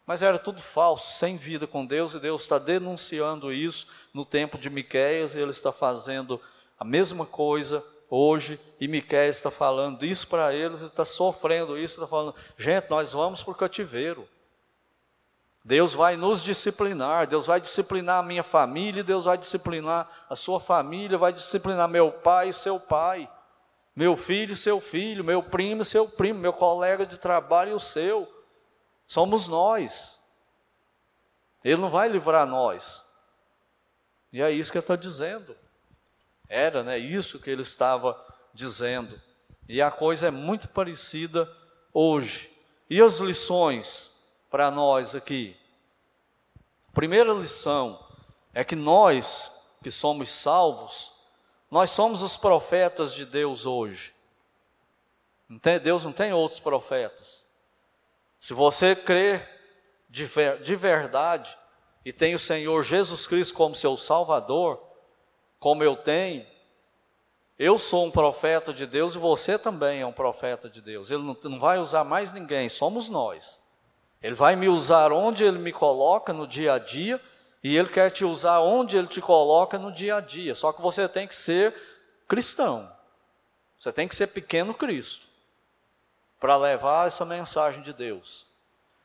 Mas 0.06 0.22
era 0.22 0.40
tudo 0.40 0.62
falso, 0.62 1.18
sem 1.18 1.38
vida 1.38 1.68
com 1.68 1.86
Deus, 1.86 2.14
e 2.14 2.20
Deus 2.20 2.42
está 2.42 2.58
denunciando 2.58 3.54
isso 3.54 3.88
no 4.14 4.26
tempo 4.26 4.58
de 4.58 4.70
Miquéias, 4.70 5.36
e 5.36 5.40
ele 5.40 5.52
está 5.52 5.72
fazendo 5.72 6.42
a 6.80 6.84
mesma 6.84 7.26
coisa 7.26 7.84
hoje, 8.10 8.60
e 8.80 8.88
Miquéias 8.88 9.38
está 9.38 9.52
falando 9.52 10.06
isso 10.06 10.28
para 10.28 10.54
eles, 10.54 10.82
está 10.82 11.06
sofrendo 11.06 11.78
isso, 11.78 11.96
está 11.96 12.08
falando, 12.08 12.36
gente, 12.58 12.90
nós 12.90 13.14
vamos 13.14 13.44
para 13.44 13.52
o 13.52 13.56
cativeiro. 13.56 14.28
Deus 15.64 15.94
vai 15.94 16.18
nos 16.18 16.44
disciplinar, 16.44 17.28
Deus 17.28 17.46
vai 17.46 17.62
disciplinar 17.62 18.20
a 18.20 18.24
minha 18.24 18.44
família, 18.44 19.04
Deus 19.04 19.26
vai 19.26 19.38
disciplinar 19.38 20.10
a 20.30 20.36
sua 20.36 20.60
família, 20.60 21.18
vai 21.18 21.32
disciplinar 21.32 21.88
meu 21.88 22.12
pai 22.12 22.50
e 22.50 22.54
seu 22.54 22.80
pai, 22.80 23.30
meu 23.96 24.16
filho 24.16 24.54
e 24.54 24.58
seu 24.58 24.80
filho, 24.80 25.24
meu 25.24 25.44
primo 25.44 25.82
e 25.82 25.86
seu 25.86 26.08
primo, 26.08 26.40
meu 26.40 26.54
colega 26.54 27.06
de 27.06 27.18
trabalho 27.18 27.72
e 27.72 27.74
o 27.74 27.80
seu. 27.80 28.28
Somos 29.06 29.48
nós. 29.48 30.18
Ele 31.64 31.82
não 31.82 31.90
vai 31.90 32.08
livrar 32.08 32.48
nós. 32.48 33.04
E 34.32 34.42
é 34.42 34.50
isso 34.50 34.72
que 34.72 34.78
ele 34.78 34.84
está 34.84 34.96
dizendo. 34.96 35.56
Era, 36.50 36.84
né? 36.84 36.98
Isso 36.98 37.40
que 37.40 37.50
ele 37.50 37.62
estava 37.62 38.20
dizendo. 38.54 39.22
E 39.68 39.82
a 39.82 39.92
coisa 39.92 40.28
é 40.28 40.32
muito 40.32 40.68
parecida 40.68 41.50
hoje. 41.94 42.52
E 42.90 43.00
as 43.00 43.20
lições 43.20 44.12
para 44.50 44.72
nós 44.72 45.14
aqui? 45.14 45.56
Primeira 46.92 47.32
lição 47.32 48.04
é 48.52 48.64
que 48.64 48.76
nós, 48.76 49.52
que 49.84 49.92
somos 49.92 50.32
salvos, 50.32 51.14
nós 51.70 51.92
somos 51.92 52.24
os 52.24 52.36
profetas 52.36 53.14
de 53.14 53.26
Deus 53.26 53.68
hoje. 53.68 54.12
Deus 55.84 56.04
não 56.04 56.12
tem 56.12 56.34
outros 56.34 56.60
profetas. 56.60 57.46
Se 58.40 58.54
você 58.54 58.96
crê 58.96 59.48
de, 60.10 60.28
de 60.64 60.76
verdade 60.76 61.56
e 62.04 62.12
tem 62.12 62.34
o 62.34 62.40
Senhor 62.40 62.84
Jesus 62.84 63.28
Cristo 63.28 63.54
como 63.54 63.76
seu 63.76 63.96
Salvador, 63.98 64.89
como 65.60 65.84
eu 65.84 65.96
tenho, 65.96 66.46
eu 67.58 67.78
sou 67.78 68.06
um 68.06 68.12
profeta 68.12 68.74
de 68.74 68.86
Deus 68.86 69.16
e 69.16 69.18
você 69.18 69.60
também 69.60 70.02
é 70.02 70.06
um 70.06 70.14
profeta 70.14 70.70
de 70.70 70.82
Deus. 70.82 71.12
Ele 71.12 71.24
não, 71.24 71.38
não 71.44 71.60
vai 71.60 71.78
usar 71.78 72.04
mais 72.06 72.32
ninguém, 72.32 72.70
somos 72.70 73.10
nós. 73.10 73.60
Ele 74.22 74.36
vai 74.36 74.56
me 74.56 74.70
usar 74.70 75.12
onde 75.12 75.44
ele 75.44 75.60
me 75.60 75.74
coloca 75.74 76.32
no 76.32 76.48
dia 76.48 76.74
a 76.74 76.80
dia 76.80 77.22
e 77.62 77.76
ele 77.76 77.90
quer 77.90 78.10
te 78.12 78.24
usar 78.24 78.60
onde 78.60 78.98
ele 78.98 79.08
te 79.08 79.20
coloca 79.20 79.78
no 79.78 79.92
dia 79.92 80.16
a 80.16 80.22
dia. 80.22 80.56
Só 80.56 80.72
que 80.72 80.82
você 80.82 81.08
tem 81.08 81.28
que 81.28 81.36
ser 81.36 81.76
cristão. 82.28 82.90
Você 83.78 83.92
tem 83.92 84.08
que 84.08 84.16
ser 84.16 84.28
pequeno 84.28 84.74
Cristo 84.74 85.28
para 86.40 86.56
levar 86.56 87.08
essa 87.08 87.26
mensagem 87.26 87.82
de 87.84 87.94
Deus. 87.94 88.46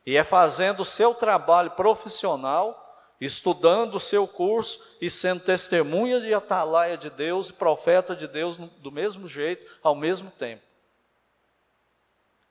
E 0.07 0.17
é 0.17 0.23
fazendo 0.23 0.81
o 0.81 0.85
seu 0.85 1.15
trabalho 1.15 1.73
profissional, 1.73 2.84
estudando 3.21 3.95
o 3.95 4.01
seu 4.01 4.27
curso 4.27 4.81
e 5.01 5.11
sendo 5.11 5.41
testemunha 5.41 6.21
de 6.21 6.35
atalaia 6.35 6.97
de 6.97 7.11
Deus 7.11 7.51
e 7.51 7.53
profeta 7.53 8.15
de 8.15 8.27
Deus 8.27 8.57
do 8.57 8.91
mesmo 8.91 9.29
jeito, 9.29 9.79
ao 9.83 9.95
mesmo 9.95 10.31
tempo. 10.31 10.63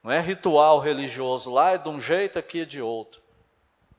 Não 0.02 0.12
é 0.12 0.20
ritual 0.20 0.80
religioso, 0.80 1.52
lá 1.52 1.72
é 1.72 1.78
de 1.78 1.88
um 1.88 2.00
jeito, 2.00 2.38
aqui 2.38 2.62
é 2.62 2.66
de 2.66 2.82
outro. 2.82 3.22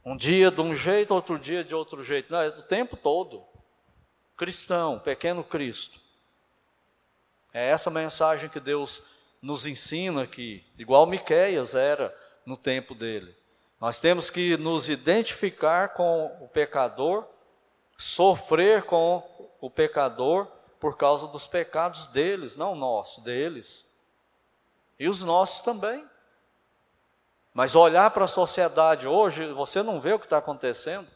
Um 0.04 0.16
dia 0.16 0.50
de 0.50 0.60
um 0.60 0.74
jeito, 0.74 1.14
outro 1.14 1.38
dia 1.38 1.64
de 1.64 1.74
outro 1.74 2.04
jeito. 2.04 2.30
Não, 2.30 2.40
é 2.40 2.48
o 2.48 2.62
tempo 2.62 2.94
todo. 2.96 3.42
Cristão, 4.36 4.98
pequeno 4.98 5.42
Cristo. 5.42 5.98
É 7.52 7.68
essa 7.68 7.88
mensagem 7.88 8.50
que 8.50 8.60
Deus 8.60 9.02
nos 9.40 9.64
ensina 9.64 10.22
aqui, 10.22 10.64
igual 10.78 11.06
Miqueias 11.06 11.74
era 11.74 12.14
no 12.44 12.56
tempo 12.56 12.94
dele. 12.94 13.34
Nós 13.80 13.98
temos 13.98 14.30
que 14.30 14.56
nos 14.56 14.88
identificar 14.88 15.90
com 15.90 16.26
o 16.40 16.48
pecador, 16.48 17.26
sofrer 17.98 18.84
com 18.84 19.22
o 19.60 19.68
pecador 19.68 20.46
por 20.80 20.96
causa 20.96 21.26
dos 21.26 21.46
pecados 21.46 22.06
deles, 22.08 22.56
não 22.56 22.74
nosso, 22.74 23.20
deles. 23.22 23.90
E 24.98 25.08
os 25.08 25.22
nossos 25.22 25.62
também. 25.62 26.06
Mas 27.52 27.74
olhar 27.74 28.10
para 28.10 28.24
a 28.24 28.28
sociedade 28.28 29.06
hoje, 29.06 29.52
você 29.52 29.82
não 29.82 30.00
vê 30.00 30.12
o 30.12 30.18
que 30.18 30.26
está 30.26 30.38
acontecendo. 30.38 31.08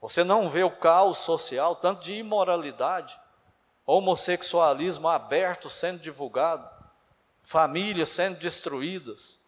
Você 0.00 0.22
não 0.22 0.48
vê 0.48 0.62
o 0.62 0.70
caos 0.70 1.18
social, 1.18 1.76
tanto 1.76 2.02
de 2.02 2.14
imoralidade, 2.14 3.18
homossexualismo 3.84 5.08
aberto 5.08 5.68
sendo 5.70 6.00
divulgado, 6.00 6.68
famílias 7.42 8.08
sendo 8.08 8.38
destruídas, 8.38 9.38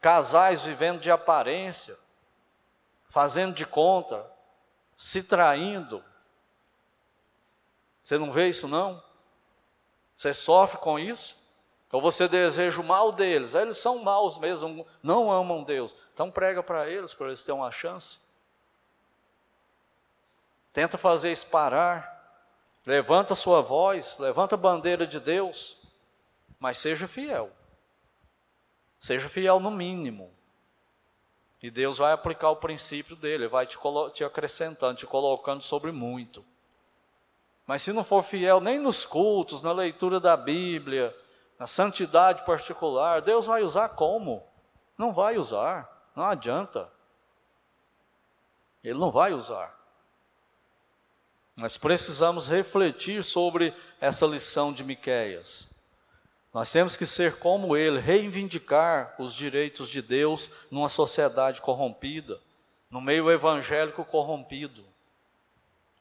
casais 0.00 0.60
vivendo 0.60 1.00
de 1.00 1.10
aparência, 1.10 1.96
fazendo 3.08 3.54
de 3.54 3.66
conta, 3.66 4.24
se 4.96 5.22
traindo. 5.22 6.04
Você 8.02 8.18
não 8.18 8.32
vê 8.32 8.48
isso 8.48 8.66
não? 8.66 9.02
Você 10.16 10.32
sofre 10.34 10.78
com 10.78 10.98
isso? 10.98 11.38
Então 11.86 12.00
você 12.00 12.28
deseja 12.28 12.80
o 12.80 12.84
mal 12.84 13.10
deles, 13.10 13.54
eles 13.54 13.78
são 13.78 13.98
maus 13.98 14.38
mesmo, 14.38 14.86
não 15.02 15.30
amam 15.30 15.64
Deus. 15.64 15.94
Então 16.14 16.30
prega 16.30 16.62
para 16.62 16.88
eles, 16.88 17.12
para 17.12 17.28
eles 17.28 17.42
terem 17.42 17.60
uma 17.60 17.72
chance. 17.72 18.18
Tenta 20.72 20.96
fazer 20.96 21.32
isso 21.32 21.46
parar. 21.48 22.18
Levanta 22.86 23.34
sua 23.34 23.60
voz, 23.60 24.16
levanta 24.18 24.54
a 24.54 24.58
bandeira 24.58 25.06
de 25.06 25.20
Deus 25.20 25.80
mas 26.60 26.76
seja 26.76 27.08
fiel. 27.08 27.50
Seja 29.00 29.28
fiel 29.28 29.58
no 29.58 29.70
mínimo. 29.70 30.30
E 31.62 31.70
Deus 31.70 31.98
vai 31.98 32.12
aplicar 32.12 32.50
o 32.50 32.56
princípio 32.56 33.16
dele, 33.16 33.48
vai 33.48 33.66
te, 33.66 33.78
te 34.14 34.24
acrescentando, 34.24 34.98
te 34.98 35.06
colocando 35.06 35.62
sobre 35.62 35.90
muito. 35.90 36.44
Mas 37.66 37.82
se 37.82 37.92
não 37.92 38.04
for 38.04 38.22
fiel 38.22 38.60
nem 38.60 38.78
nos 38.78 39.06
cultos, 39.06 39.62
na 39.62 39.72
leitura 39.72 40.20
da 40.20 40.36
Bíblia, 40.36 41.16
na 41.58 41.66
santidade 41.66 42.44
particular, 42.44 43.22
Deus 43.22 43.46
vai 43.46 43.62
usar 43.62 43.90
como? 43.90 44.42
Não 44.96 45.12
vai 45.12 45.38
usar, 45.38 46.10
não 46.16 46.24
adianta. 46.24 46.90
Ele 48.82 48.98
não 48.98 49.10
vai 49.10 49.32
usar. 49.32 49.78
Nós 51.56 51.76
precisamos 51.76 52.48
refletir 52.48 53.22
sobre 53.22 53.74
essa 54.00 54.26
lição 54.26 54.72
de 54.72 54.82
Miqueias. 54.82 55.69
Nós 56.52 56.70
temos 56.70 56.96
que 56.96 57.06
ser 57.06 57.38
como 57.38 57.76
ele, 57.76 58.00
reivindicar 58.00 59.14
os 59.18 59.34
direitos 59.34 59.88
de 59.88 60.02
Deus 60.02 60.50
numa 60.70 60.88
sociedade 60.88 61.60
corrompida, 61.60 62.40
no 62.90 63.00
meio 63.00 63.30
evangélico 63.30 64.04
corrompido. 64.04 64.84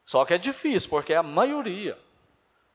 Só 0.04 0.26
que 0.26 0.34
é 0.34 0.40
difícil, 0.40 0.90
porque 0.90 1.14
é 1.14 1.18
a 1.18 1.24
maioria. 1.24 1.98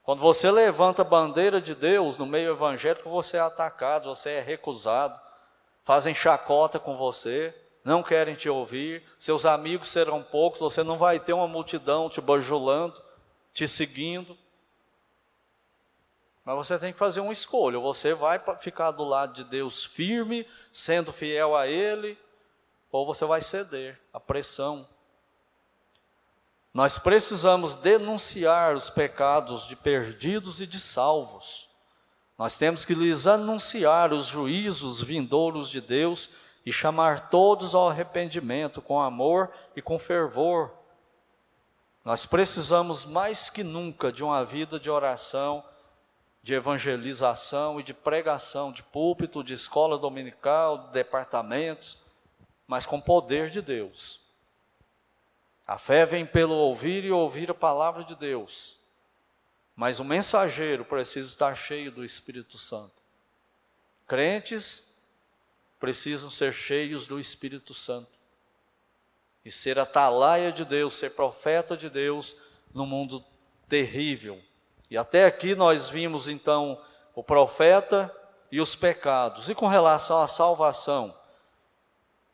Quando 0.03 0.21
você 0.21 0.49
levanta 0.49 1.01
a 1.01 1.05
bandeira 1.05 1.59
de 1.59 1.75
Deus 1.75 2.17
no 2.17 2.25
meio 2.25 2.51
evangélico, 2.51 3.09
você 3.09 3.35
é 3.37 3.41
atacado, 3.41 4.07
você 4.07 4.29
é 4.31 4.41
recusado, 4.41 5.19
fazem 5.83 6.15
chacota 6.15 6.79
com 6.79 6.95
você, 6.95 7.53
não 7.83 8.01
querem 8.01 8.35
te 8.35 8.47
ouvir, 8.47 9.03
seus 9.19 9.45
amigos 9.45 9.89
serão 9.89 10.23
poucos, 10.23 10.59
você 10.59 10.81
não 10.81 10.97
vai 10.97 11.19
ter 11.19 11.33
uma 11.33 11.47
multidão 11.47 12.07
te 12.07 12.21
bajulando, 12.21 13.01
te 13.53 13.67
seguindo. 13.67 14.37
Mas 16.45 16.55
você 16.55 16.77
tem 16.77 16.93
que 16.93 16.99
fazer 16.99 17.21
uma 17.21 17.33
escolha. 17.33 17.79
Você 17.79 18.13
vai 18.13 18.39
ficar 18.59 18.91
do 18.91 19.03
lado 19.03 19.33
de 19.33 19.43
Deus 19.43 19.83
firme, 19.83 20.47
sendo 20.71 21.11
fiel 21.11 21.57
a 21.57 21.67
Ele, 21.67 22.15
ou 22.91 23.03
você 23.03 23.25
vai 23.25 23.41
ceder 23.41 23.99
à 24.13 24.19
pressão. 24.19 24.87
Nós 26.71 26.99
precisamos 26.99 27.73
denunciar 27.73 28.75
os 28.75 28.91
pecados 28.91 29.65
de 29.65 29.75
perdidos 29.75 30.61
e 30.61 30.67
de 30.67 30.79
salvos. 30.79 31.67
Nós 32.37 32.57
temos 32.57 32.85
que 32.85 32.93
lhes 32.93 33.25
anunciar 33.25 34.13
os 34.13 34.27
juízos 34.27 35.01
vindouros 35.01 35.69
de 35.69 35.81
Deus 35.81 36.29
e 36.63 36.71
chamar 36.71 37.29
todos 37.29 37.73
ao 37.73 37.89
arrependimento 37.89 38.81
com 38.81 38.99
amor 38.99 39.51
e 39.75 39.81
com 39.81 39.97
fervor. 39.97 40.71
Nós 42.03 42.25
precisamos 42.25 43.03
mais 43.03 43.49
que 43.49 43.63
nunca 43.63 44.11
de 44.11 44.23
uma 44.23 44.43
vida 44.43 44.79
de 44.79 44.91
oração 44.91 45.63
de 46.45 46.53
evangelização 46.53 47.79
e 47.79 47.83
de 47.83 47.91
pregação, 47.91 48.71
de 48.71 48.83
púlpito, 48.83 49.43
de 49.43 49.55
escola 49.55 49.97
dominical, 49.97 50.77
de 50.77 50.91
departamentos, 50.93 51.97
mas 52.67 52.85
com 52.85 53.01
poder 53.01 53.49
de 53.49 53.63
Deus. 53.63 54.21
A 55.65 55.79
fé 55.79 56.05
vem 56.05 56.23
pelo 56.23 56.53
ouvir 56.53 57.03
e 57.03 57.09
ouvir 57.09 57.49
a 57.49 57.55
palavra 57.55 58.03
de 58.03 58.15
Deus. 58.15 58.77
Mas 59.75 59.99
o 59.99 60.03
mensageiro 60.03 60.85
precisa 60.85 61.27
estar 61.27 61.55
cheio 61.55 61.91
do 61.91 62.05
Espírito 62.05 62.59
Santo. 62.59 63.01
Crentes 64.05 65.01
precisam 65.79 66.29
ser 66.29 66.53
cheios 66.53 67.07
do 67.07 67.19
Espírito 67.19 67.73
Santo. 67.73 68.19
E 69.43 69.49
ser 69.49 69.79
atalaia 69.79 70.51
de 70.51 70.63
Deus, 70.63 70.93
ser 70.93 71.15
profeta 71.15 71.75
de 71.75 71.89
Deus 71.89 72.35
no 72.71 72.85
mundo 72.85 73.25
terrível 73.67 74.39
e 74.89 74.97
até 74.97 75.25
aqui 75.25 75.55
nós 75.55 75.89
vimos 75.89 76.27
então 76.27 76.81
o 77.13 77.23
profeta 77.23 78.13
e 78.51 78.61
os 78.61 78.75
pecados. 78.75 79.49
E 79.49 79.55
com 79.55 79.67
relação 79.67 80.21
à 80.21 80.27
salvação, 80.27 81.15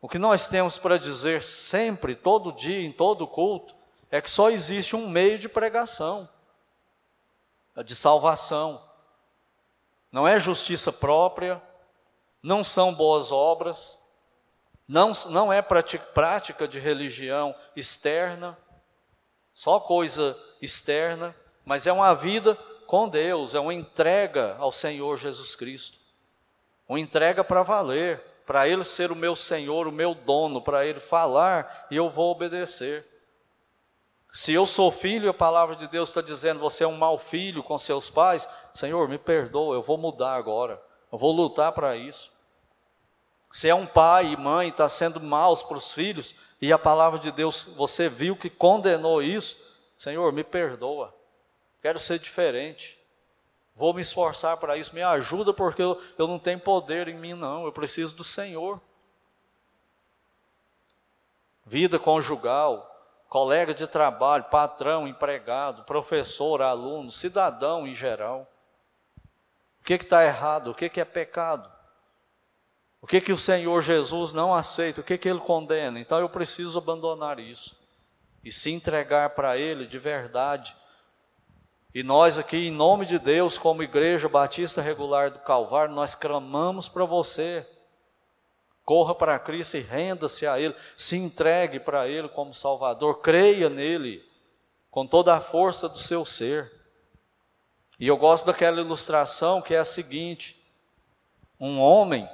O 0.02 0.10
que 0.10 0.18
nós 0.18 0.48
temos 0.48 0.80
para 0.80 0.98
dizer 0.98 1.44
sempre, 1.44 2.16
todo 2.16 2.52
dia, 2.52 2.82
em 2.82 2.92
todo 2.92 3.28
culto, 3.28 3.76
é 4.10 4.20
que 4.20 4.30
só 4.30 4.50
existe 4.50 4.96
um 4.96 5.08
meio 5.08 5.38
de 5.38 5.48
pregação, 5.48 6.28
de 7.86 7.96
salvação. 7.96 8.84
Não 10.12 10.28
é 10.28 10.40
justiça 10.40 10.92
própria, 10.92 11.62
não 12.42 12.64
são 12.64 12.92
boas 12.94 13.32
obras, 13.32 14.00
não, 14.88 15.14
não 15.30 15.54
é 15.54 15.62
prática 15.62 16.68
de 16.68 16.80
religião 16.80 17.56
externa, 17.76 18.58
só 19.54 19.80
coisa 19.80 20.38
externa, 20.60 21.36
mas 21.66 21.88
é 21.88 21.92
uma 21.94 22.14
vida 22.14 22.58
com 22.92 23.08
Deus, 23.08 23.56
é 23.56 23.60
uma 23.60 23.74
entrega 23.74 24.56
ao 24.60 24.72
Senhor 24.72 25.18
Jesus 25.18 25.56
Cristo, 25.56 25.98
uma 26.88 27.00
entrega 27.00 27.44
para 27.44 27.64
valer, 27.64 28.22
para 28.46 28.68
Ele 28.68 28.84
ser 28.84 29.12
o 29.12 29.16
meu 29.16 29.36
Senhor, 29.36 29.88
o 29.88 29.92
meu 29.92 30.14
dono, 30.14 30.62
para 30.62 30.86
Ele 30.86 31.00
falar 31.00 31.88
e 31.90 31.96
eu 31.96 32.10
vou 32.10 32.32
obedecer. 32.32 33.08
Se 34.34 34.52
eu 34.54 34.66
sou 34.66 34.92
filho, 34.92 35.30
a 35.30 35.34
palavra 35.34 35.76
de 35.76 35.88
Deus 35.88 36.10
está 36.10 36.22
dizendo, 36.22 36.60
você 36.60 36.84
é 36.84 36.88
um 36.88 36.98
mau 36.98 37.18
filho 37.18 37.64
com 37.64 37.78
seus 37.78 38.10
pais, 38.10 38.48
Senhor, 38.74 39.08
me 39.08 39.18
perdoa, 39.18 39.76
eu 39.76 39.82
vou 39.82 39.98
mudar 39.98 40.36
agora, 40.36 40.82
eu 41.12 41.18
vou 41.18 41.32
lutar 41.32 41.72
para 41.72 41.96
isso. 41.96 42.32
Se 43.54 43.70
é 43.70 43.76
um 43.76 43.86
pai 43.86 44.28
e 44.28 44.38
mãe 44.38 44.70
está 44.70 44.90
sendo 44.90 45.22
maus 45.22 45.62
para 45.64 45.78
os 45.78 45.94
filhos, 45.94 46.34
e 46.62 46.72
a 46.72 46.78
palavra 46.78 47.20
de 47.20 47.32
Deus, 47.32 47.70
você 47.76 48.08
viu 48.08 48.36
que 48.36 48.50
condenou 48.50 49.22
isso, 49.22 49.58
Senhor, 49.98 50.32
me 50.32 50.44
perdoa 50.44 51.21
quero 51.82 52.00
ser 52.00 52.20
diferente. 52.20 53.00
Vou 53.76 53.94
me 53.94 54.02
esforçar 54.02 54.58
para 54.58 54.78
isso, 54.78 54.94
me 54.94 55.02
ajuda, 55.02 55.54
porque 55.54 55.82
eu, 55.82 56.02
eu 56.18 56.28
não 56.28 56.38
tenho 56.38 56.60
poder 56.60 57.08
em 57.08 57.18
mim, 57.18 57.34
não, 57.34 57.66
eu 57.66 57.72
preciso 57.72 58.16
do 58.16 58.24
Senhor. 58.24 58.80
Vida 61.66 61.98
conjugal, 61.98 62.88
colega 63.30 63.74
de 63.74 63.88
trabalho, 63.88 64.44
patrão, 64.46 65.08
empregado, 65.08 65.84
professor, 65.84 66.62
aluno, 66.62 67.10
cidadão 67.10 67.88
em 67.88 67.96
geral. 67.96 68.48
O 69.80 69.84
que 69.84 69.94
está 69.94 70.24
errado? 70.24 70.72
O 70.72 70.76
que, 70.76 70.90
que 70.90 71.00
é 71.00 71.06
pecado? 71.06 71.72
O 73.02 73.08
que, 73.08 73.20
que 73.20 73.34
o 73.34 73.38
Senhor 73.38 73.82
Jesus 73.82 74.32
não 74.32 74.54
aceita? 74.54 75.02
O 75.02 75.04
que, 75.04 75.18
que 75.18 75.28
ele 75.28 75.40
condena? 75.40 76.00
Então 76.00 76.20
eu 76.20 76.30
preciso 76.30 76.78
abandonar 76.78 77.40
isso 77.40 77.76
e 78.44 78.52
se 78.52 78.72
entregar 78.72 79.32
para 79.32 79.58
Ele 79.58 79.88
de 79.88 79.98
verdade 79.98 80.76
e 81.94 82.04
nós 82.04 82.38
aqui, 82.38 82.68
em 82.68 82.72
nome 82.72 83.06
de 83.06 83.20
Deus, 83.20 83.58
como 83.58 83.84
Igreja 83.84 84.30
Batista 84.30 84.82
Regular 84.82 85.30
do 85.30 85.40
Calvário, 85.40 85.94
nós 85.94 86.16
clamamos 86.16 86.88
para 86.88 87.04
você. 87.04 87.68
Corra 88.86 89.14
para 89.14 89.38
Cristo 89.38 89.78
e 89.78 89.82
renda-se 89.82 90.48
a 90.48 90.60
Ele, 90.60 90.76
se 90.98 91.18
entregue 91.18 91.80
para 91.80 92.08
Ele 92.08 92.30
como 92.30 92.54
Salvador, 92.54 93.20
creia 93.20 93.70
nele 93.70 94.24
com 94.90 95.06
toda 95.06 95.36
a 95.36 95.42
força 95.42 95.88
do 95.90 95.98
seu 95.98 96.26
ser. 96.26 96.72
E 98.00 98.08
eu 98.08 98.18
gosto 98.18 98.46
daquela 98.46 98.82
ilustração 98.82 99.62
que 99.62 99.74
é 99.74 99.80
a 99.80 99.86
seguinte: 99.86 100.62
um 101.60 101.80
homem 101.80 102.28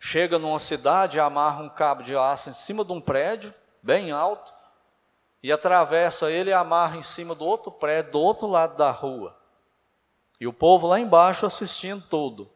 chega 0.00 0.38
numa 0.38 0.58
cidade, 0.58 1.20
amarra 1.20 1.62
um 1.62 1.68
cabo 1.68 2.02
de 2.02 2.16
aço 2.16 2.50
em 2.50 2.54
cima 2.54 2.84
de 2.84 2.92
um 2.92 3.00
prédio, 3.00 3.54
bem 3.82 4.10
alto, 4.10 4.52
e 5.44 5.52
atravessa 5.52 6.32
ele 6.32 6.48
e 6.48 6.54
amarra 6.54 6.96
em 6.96 7.02
cima 7.02 7.34
do 7.34 7.44
outro 7.44 7.70
prédio, 7.70 8.12
do 8.12 8.18
outro 8.18 8.46
lado 8.46 8.78
da 8.78 8.90
rua. 8.90 9.36
E 10.40 10.46
o 10.46 10.54
povo 10.54 10.86
lá 10.86 10.98
embaixo 10.98 11.44
assistindo 11.44 12.02
tudo. 12.08 12.50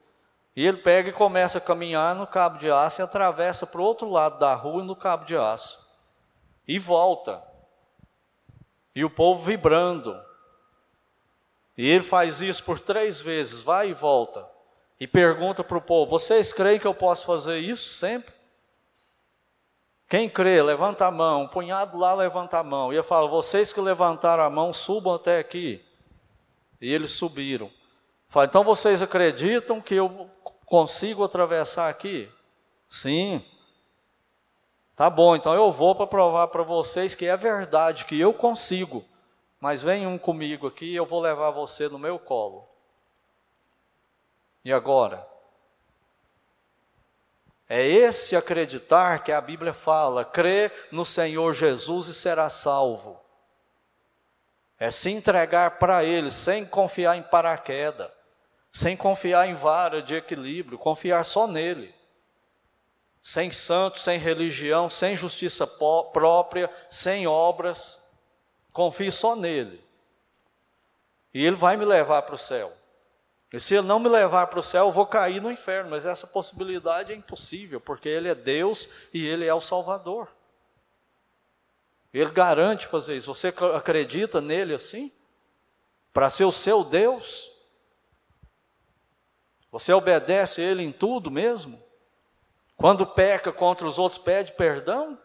E 0.57 0.67
ele 0.67 0.79
pega 0.79 1.11
e 1.11 1.13
começa 1.13 1.59
a 1.59 1.61
caminhar 1.61 2.15
no 2.15 2.27
cabo 2.27 2.57
de 2.57 2.71
aço 2.71 3.03
e 3.03 3.05
atravessa 3.05 3.67
para 3.67 3.83
o 3.83 3.85
outro 3.85 4.09
lado 4.09 4.39
da 4.39 4.55
rua 4.55 4.83
no 4.83 4.97
cabo 4.97 5.27
de 5.27 5.37
aço. 5.37 5.79
E 6.67 6.79
volta. 6.79 7.43
E 8.95 9.05
o 9.05 9.11
povo 9.11 9.45
vibrando. 9.45 10.19
E 11.77 11.87
ele 11.87 12.03
faz 12.03 12.41
isso 12.41 12.65
por 12.65 12.81
três 12.81 13.21
vezes, 13.21 13.61
vai 13.61 13.91
e 13.91 13.93
volta. 13.93 14.49
E 14.99 15.07
pergunta 15.07 15.63
para 15.63 15.77
o 15.77 15.83
povo: 15.83 16.11
Vocês 16.11 16.55
creem 16.55 16.81
que 16.81 16.87
eu 16.87 16.95
posso 16.95 17.27
fazer 17.27 17.59
isso 17.59 17.91
sempre? 17.91 18.33
Quem 20.09 20.29
crê, 20.29 20.63
levanta 20.63 21.07
a 21.07 21.11
mão. 21.11 21.43
Um 21.43 21.49
punhado 21.49 21.99
lá 21.99 22.15
levanta 22.15 22.59
a 22.59 22.63
mão. 22.63 22.93
E 22.93 22.97
eu 22.97 23.05
falo: 23.05 23.29
vocês 23.29 23.73
que 23.73 23.81
levantaram 23.81 24.43
a 24.43 24.51
mão, 24.51 24.73
subam 24.73 25.15
até 25.15 25.39
aqui. 25.39 25.85
E 26.81 26.93
eles 26.93 27.13
subiram. 27.13 27.71
Fala, 28.29 28.47
então 28.47 28.65
vocês 28.65 29.03
acreditam 29.03 29.81
que 29.81 29.95
eu 29.95 30.31
consigo 30.65 31.25
atravessar 31.25 31.89
aqui? 31.89 32.31
Sim. 32.89 33.45
Tá 34.95 35.09
bom, 35.09 35.37
então 35.37 35.55
eu 35.55 35.71
vou 35.71 35.95
para 35.95 36.07
provar 36.07 36.49
para 36.49 36.63
vocês 36.63 37.15
que 37.15 37.27
é 37.27 37.37
verdade, 37.37 38.05
que 38.05 38.19
eu 38.19 38.33
consigo. 38.33 39.05
Mas 39.61 39.83
vem 39.83 40.07
um 40.07 40.19
comigo 40.19 40.67
aqui 40.67 40.87
e 40.87 40.97
eu 40.97 41.07
vou 41.07 41.21
levar 41.21 41.51
você 41.51 41.89
no 41.89 41.99
meu 41.99 42.19
colo. 42.19 42.69
E 44.65 44.73
agora? 44.73 45.27
É 47.69 47.87
esse 47.87 48.35
acreditar 48.35 49.23
que 49.23 49.31
a 49.31 49.41
Bíblia 49.41 49.75
fala, 49.75 50.25
crê 50.25 50.73
no 50.91 51.05
Senhor 51.05 51.53
Jesus 51.53 52.09
e 52.09 52.15
será 52.15 52.49
salvo. 52.49 53.21
É 54.79 54.91
se 54.91 55.11
entregar 55.11 55.79
para 55.79 56.03
Ele, 56.03 56.31
sem 56.31 56.65
confiar 56.65 57.19
em 57.19 57.23
paraquedas, 57.23 58.11
sem 58.73 58.97
confiar 58.97 59.49
em 59.49 59.55
vara 59.55 60.01
de 60.01 60.15
equilíbrio, 60.15 60.79
confiar 60.79 61.25
só 61.25 61.47
nele. 61.47 61.95
Sem 63.21 63.51
santo, 63.51 63.99
sem 63.99 64.19
religião, 64.19 64.89
sem 64.89 65.15
justiça 65.15 65.67
própria, 65.67 66.71
sem 66.89 67.27
obras, 67.27 68.03
confie 68.73 69.11
só 69.11 69.37
nele. 69.37 69.85
E 71.35 71.45
Ele 71.45 71.57
vai 71.57 71.77
me 71.77 71.85
levar 71.85 72.23
para 72.23 72.37
o 72.37 72.39
céu. 72.39 72.73
E 73.53 73.59
se 73.59 73.75
ele 73.75 73.87
não 73.87 73.99
me 73.99 74.09
levar 74.09 74.47
para 74.49 74.61
o 74.61 74.63
céu, 74.63 74.87
eu 74.87 74.93
vou 74.93 75.07
cair 75.07 75.41
no 75.41 75.51
inferno. 75.51 75.91
Mas 75.91 76.05
essa 76.05 76.27
possibilidade 76.27 77.13
é 77.13 77.17
impossível, 77.17 77.81
porque 77.81 78.09
ele 78.09 78.29
é 78.29 78.35
Deus 78.35 78.89
e 79.13 79.27
ele 79.27 79.47
é 79.47 79.55
o 79.55 79.61
Salvador. 79.61 80.29
Ele 82.13 82.31
garante 82.31 82.87
fazer 82.87 83.17
isso. 83.17 83.33
Você 83.33 83.49
acredita 83.75 84.41
nele 84.41 84.75
assim? 84.75 85.13
Para 86.13 86.31
ser 86.31 86.45
o 86.45 86.53
seu 86.53 86.85
Deus? 86.85 87.51
Você 89.71 89.93
obedece 89.93 90.61
a 90.61 90.65
ele 90.65 90.83
em 90.83 90.93
tudo 90.93 91.31
mesmo? 91.31 91.81
Quando 92.77 93.07
peca 93.07 93.53
contra 93.53 93.87
os 93.87 93.99
outros, 93.99 94.21
pede 94.21 94.53
perdão? 94.53 95.19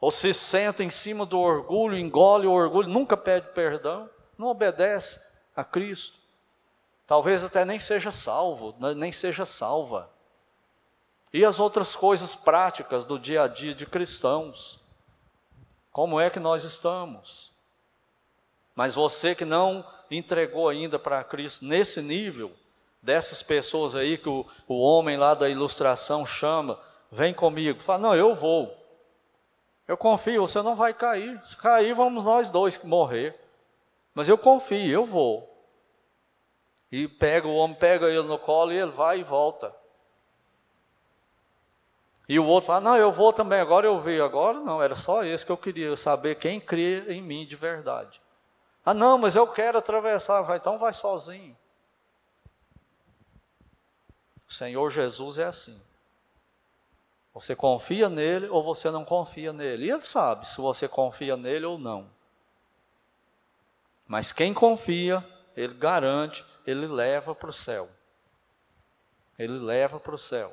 Ou 0.00 0.10
se 0.10 0.32
senta 0.32 0.84
em 0.84 0.90
cima 0.90 1.26
do 1.26 1.40
orgulho, 1.40 1.96
engole 1.98 2.46
o 2.46 2.52
orgulho, 2.52 2.88
nunca 2.88 3.16
pede 3.16 3.48
perdão? 3.48 4.08
Não 4.36 4.46
obedece 4.46 5.20
a 5.56 5.64
Cristo. 5.64 6.18
Talvez 7.08 7.42
até 7.42 7.64
nem 7.64 7.80
seja 7.80 8.12
salvo, 8.12 8.76
né, 8.78 8.92
nem 8.92 9.10
seja 9.10 9.46
salva. 9.46 10.10
E 11.32 11.42
as 11.42 11.58
outras 11.58 11.96
coisas 11.96 12.34
práticas 12.34 13.06
do 13.06 13.18
dia 13.18 13.44
a 13.44 13.48
dia 13.48 13.74
de 13.74 13.86
cristãos. 13.86 14.78
Como 15.90 16.20
é 16.20 16.28
que 16.28 16.38
nós 16.38 16.64
estamos? 16.64 17.50
Mas 18.74 18.94
você 18.94 19.34
que 19.34 19.46
não 19.46 19.82
entregou 20.10 20.68
ainda 20.68 20.98
para 20.98 21.24
Cristo 21.24 21.64
nesse 21.64 22.02
nível, 22.02 22.52
dessas 23.00 23.42
pessoas 23.42 23.94
aí 23.94 24.18
que 24.18 24.28
o, 24.28 24.44
o 24.68 24.78
homem 24.78 25.16
lá 25.16 25.32
da 25.32 25.48
ilustração 25.48 26.26
chama, 26.26 26.78
vem 27.10 27.32
comigo, 27.32 27.80
fala, 27.80 28.00
não, 28.00 28.14
eu 28.14 28.34
vou. 28.34 28.76
Eu 29.86 29.96
confio, 29.96 30.46
você 30.46 30.60
não 30.60 30.76
vai 30.76 30.92
cair. 30.92 31.40
Se 31.42 31.56
cair, 31.56 31.94
vamos 31.94 32.26
nós 32.26 32.50
dois 32.50 32.78
morrer. 32.84 33.34
Mas 34.14 34.28
eu 34.28 34.36
confio, 34.36 34.92
eu 34.92 35.06
vou. 35.06 35.57
E 36.90 37.06
pega, 37.06 37.46
o 37.46 37.54
homem 37.54 37.76
pega 37.76 38.08
ele 38.08 38.22
no 38.22 38.38
colo 38.38 38.72
e 38.72 38.76
ele 38.76 38.90
vai 38.90 39.20
e 39.20 39.22
volta. 39.22 39.74
E 42.28 42.38
o 42.38 42.44
outro 42.44 42.66
fala, 42.66 42.80
não, 42.80 42.96
eu 42.96 43.10
vou 43.10 43.32
também, 43.32 43.58
agora 43.58 43.86
eu 43.86 44.00
vi, 44.00 44.20
agora 44.20 44.60
não, 44.60 44.82
era 44.82 44.94
só 44.94 45.24
esse 45.24 45.46
que 45.46 45.52
eu 45.52 45.56
queria 45.56 45.96
saber 45.96 46.34
quem 46.34 46.60
crê 46.60 47.12
em 47.12 47.22
mim 47.22 47.46
de 47.46 47.56
verdade. 47.56 48.20
Ah, 48.84 48.92
não, 48.92 49.16
mas 49.18 49.34
eu 49.34 49.46
quero 49.46 49.78
atravessar, 49.78 50.42
vai, 50.42 50.58
então 50.58 50.78
vai 50.78 50.92
sozinho. 50.92 51.56
O 54.48 54.52
Senhor 54.52 54.90
Jesus 54.90 55.38
é 55.38 55.44
assim. 55.44 55.78
Você 57.34 57.54
confia 57.54 58.08
nele 58.08 58.48
ou 58.48 58.62
você 58.62 58.90
não 58.90 59.04
confia 59.04 59.52
nele. 59.52 59.86
E 59.86 59.90
ele 59.90 60.02
sabe 60.02 60.48
se 60.48 60.58
você 60.58 60.88
confia 60.88 61.36
nele 61.36 61.66
ou 61.66 61.78
não. 61.78 62.10
Mas 64.06 64.32
quem 64.32 64.54
confia, 64.54 65.24
ele 65.54 65.74
garante 65.74 66.44
ele 66.70 66.86
leva 66.86 67.34
para 67.34 67.48
o 67.48 67.52
céu. 67.52 67.88
Ele 69.38 69.58
leva 69.58 69.98
para 69.98 70.14
o 70.14 70.18
céu. 70.18 70.52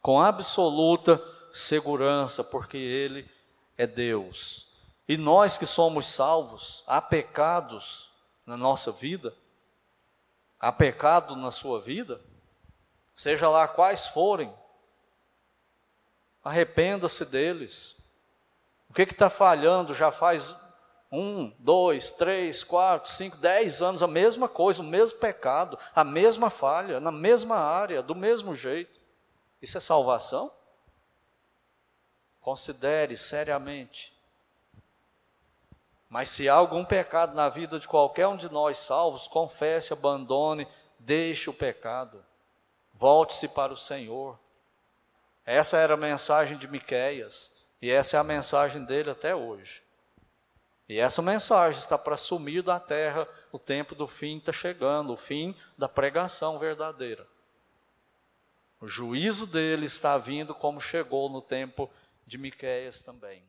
Com 0.00 0.18
absoluta 0.18 1.22
segurança, 1.52 2.42
porque 2.42 2.78
Ele 2.78 3.30
é 3.76 3.86
Deus. 3.86 4.66
E 5.06 5.18
nós 5.18 5.58
que 5.58 5.66
somos 5.66 6.08
salvos, 6.08 6.82
há 6.86 7.02
pecados 7.02 8.10
na 8.46 8.56
nossa 8.56 8.90
vida? 8.90 9.34
Há 10.58 10.72
pecado 10.72 11.36
na 11.36 11.50
sua 11.50 11.78
vida? 11.78 12.18
Seja 13.14 13.50
lá 13.50 13.68
quais 13.68 14.06
forem. 14.06 14.50
Arrependa-se 16.42 17.26
deles. 17.26 17.96
O 18.88 18.94
que 18.94 19.02
está 19.02 19.28
falhando 19.28 19.92
já 19.92 20.10
faz 20.10 20.56
um, 21.10 21.50
dois, 21.58 22.12
três, 22.12 22.62
quatro, 22.62 23.10
cinco, 23.10 23.36
dez 23.38 23.80
anos, 23.80 24.02
a 24.02 24.06
mesma 24.06 24.48
coisa, 24.48 24.82
o 24.82 24.84
mesmo 24.84 25.18
pecado, 25.18 25.78
a 25.94 26.04
mesma 26.04 26.50
falha, 26.50 27.00
na 27.00 27.10
mesma 27.10 27.56
área, 27.56 28.02
do 28.02 28.14
mesmo 28.14 28.54
jeito. 28.54 29.00
Isso 29.60 29.78
é 29.78 29.80
salvação? 29.80 30.52
Considere 32.40 33.16
seriamente. 33.16 34.12
Mas 36.08 36.30
se 36.30 36.48
há 36.48 36.54
algum 36.54 36.84
pecado 36.84 37.34
na 37.34 37.48
vida 37.48 37.78
de 37.78 37.88
qualquer 37.88 38.26
um 38.26 38.36
de 38.36 38.50
nós 38.50 38.78
salvos, 38.78 39.28
confesse, 39.28 39.92
abandone, 39.92 40.66
deixe 40.98 41.50
o 41.50 41.54
pecado. 41.54 42.24
Volte-se 42.94 43.48
para 43.48 43.72
o 43.72 43.76
Senhor. 43.76 44.38
Essa 45.44 45.78
era 45.78 45.94
a 45.94 45.98
mensagem 45.98 46.58
de 46.58 46.68
Miqueias, 46.68 47.50
e 47.80 47.90
essa 47.90 48.16
é 48.16 48.20
a 48.20 48.24
mensagem 48.24 48.84
dele 48.84 49.10
até 49.10 49.34
hoje. 49.34 49.82
E 50.88 50.98
essa 50.98 51.20
mensagem 51.20 51.78
está 51.78 51.98
para 51.98 52.16
sumir 52.16 52.62
da 52.62 52.80
terra, 52.80 53.28
o 53.52 53.58
tempo 53.58 53.94
do 53.94 54.06
fim 54.06 54.38
está 54.38 54.52
chegando, 54.52 55.12
o 55.12 55.16
fim 55.16 55.54
da 55.76 55.88
pregação 55.88 56.58
verdadeira. 56.58 57.26
O 58.80 58.88
juízo 58.88 59.46
dele 59.46 59.86
está 59.86 60.16
vindo 60.16 60.54
como 60.54 60.80
chegou 60.80 61.28
no 61.28 61.42
tempo 61.42 61.90
de 62.26 62.38
Miqueias 62.38 63.02
também. 63.02 63.42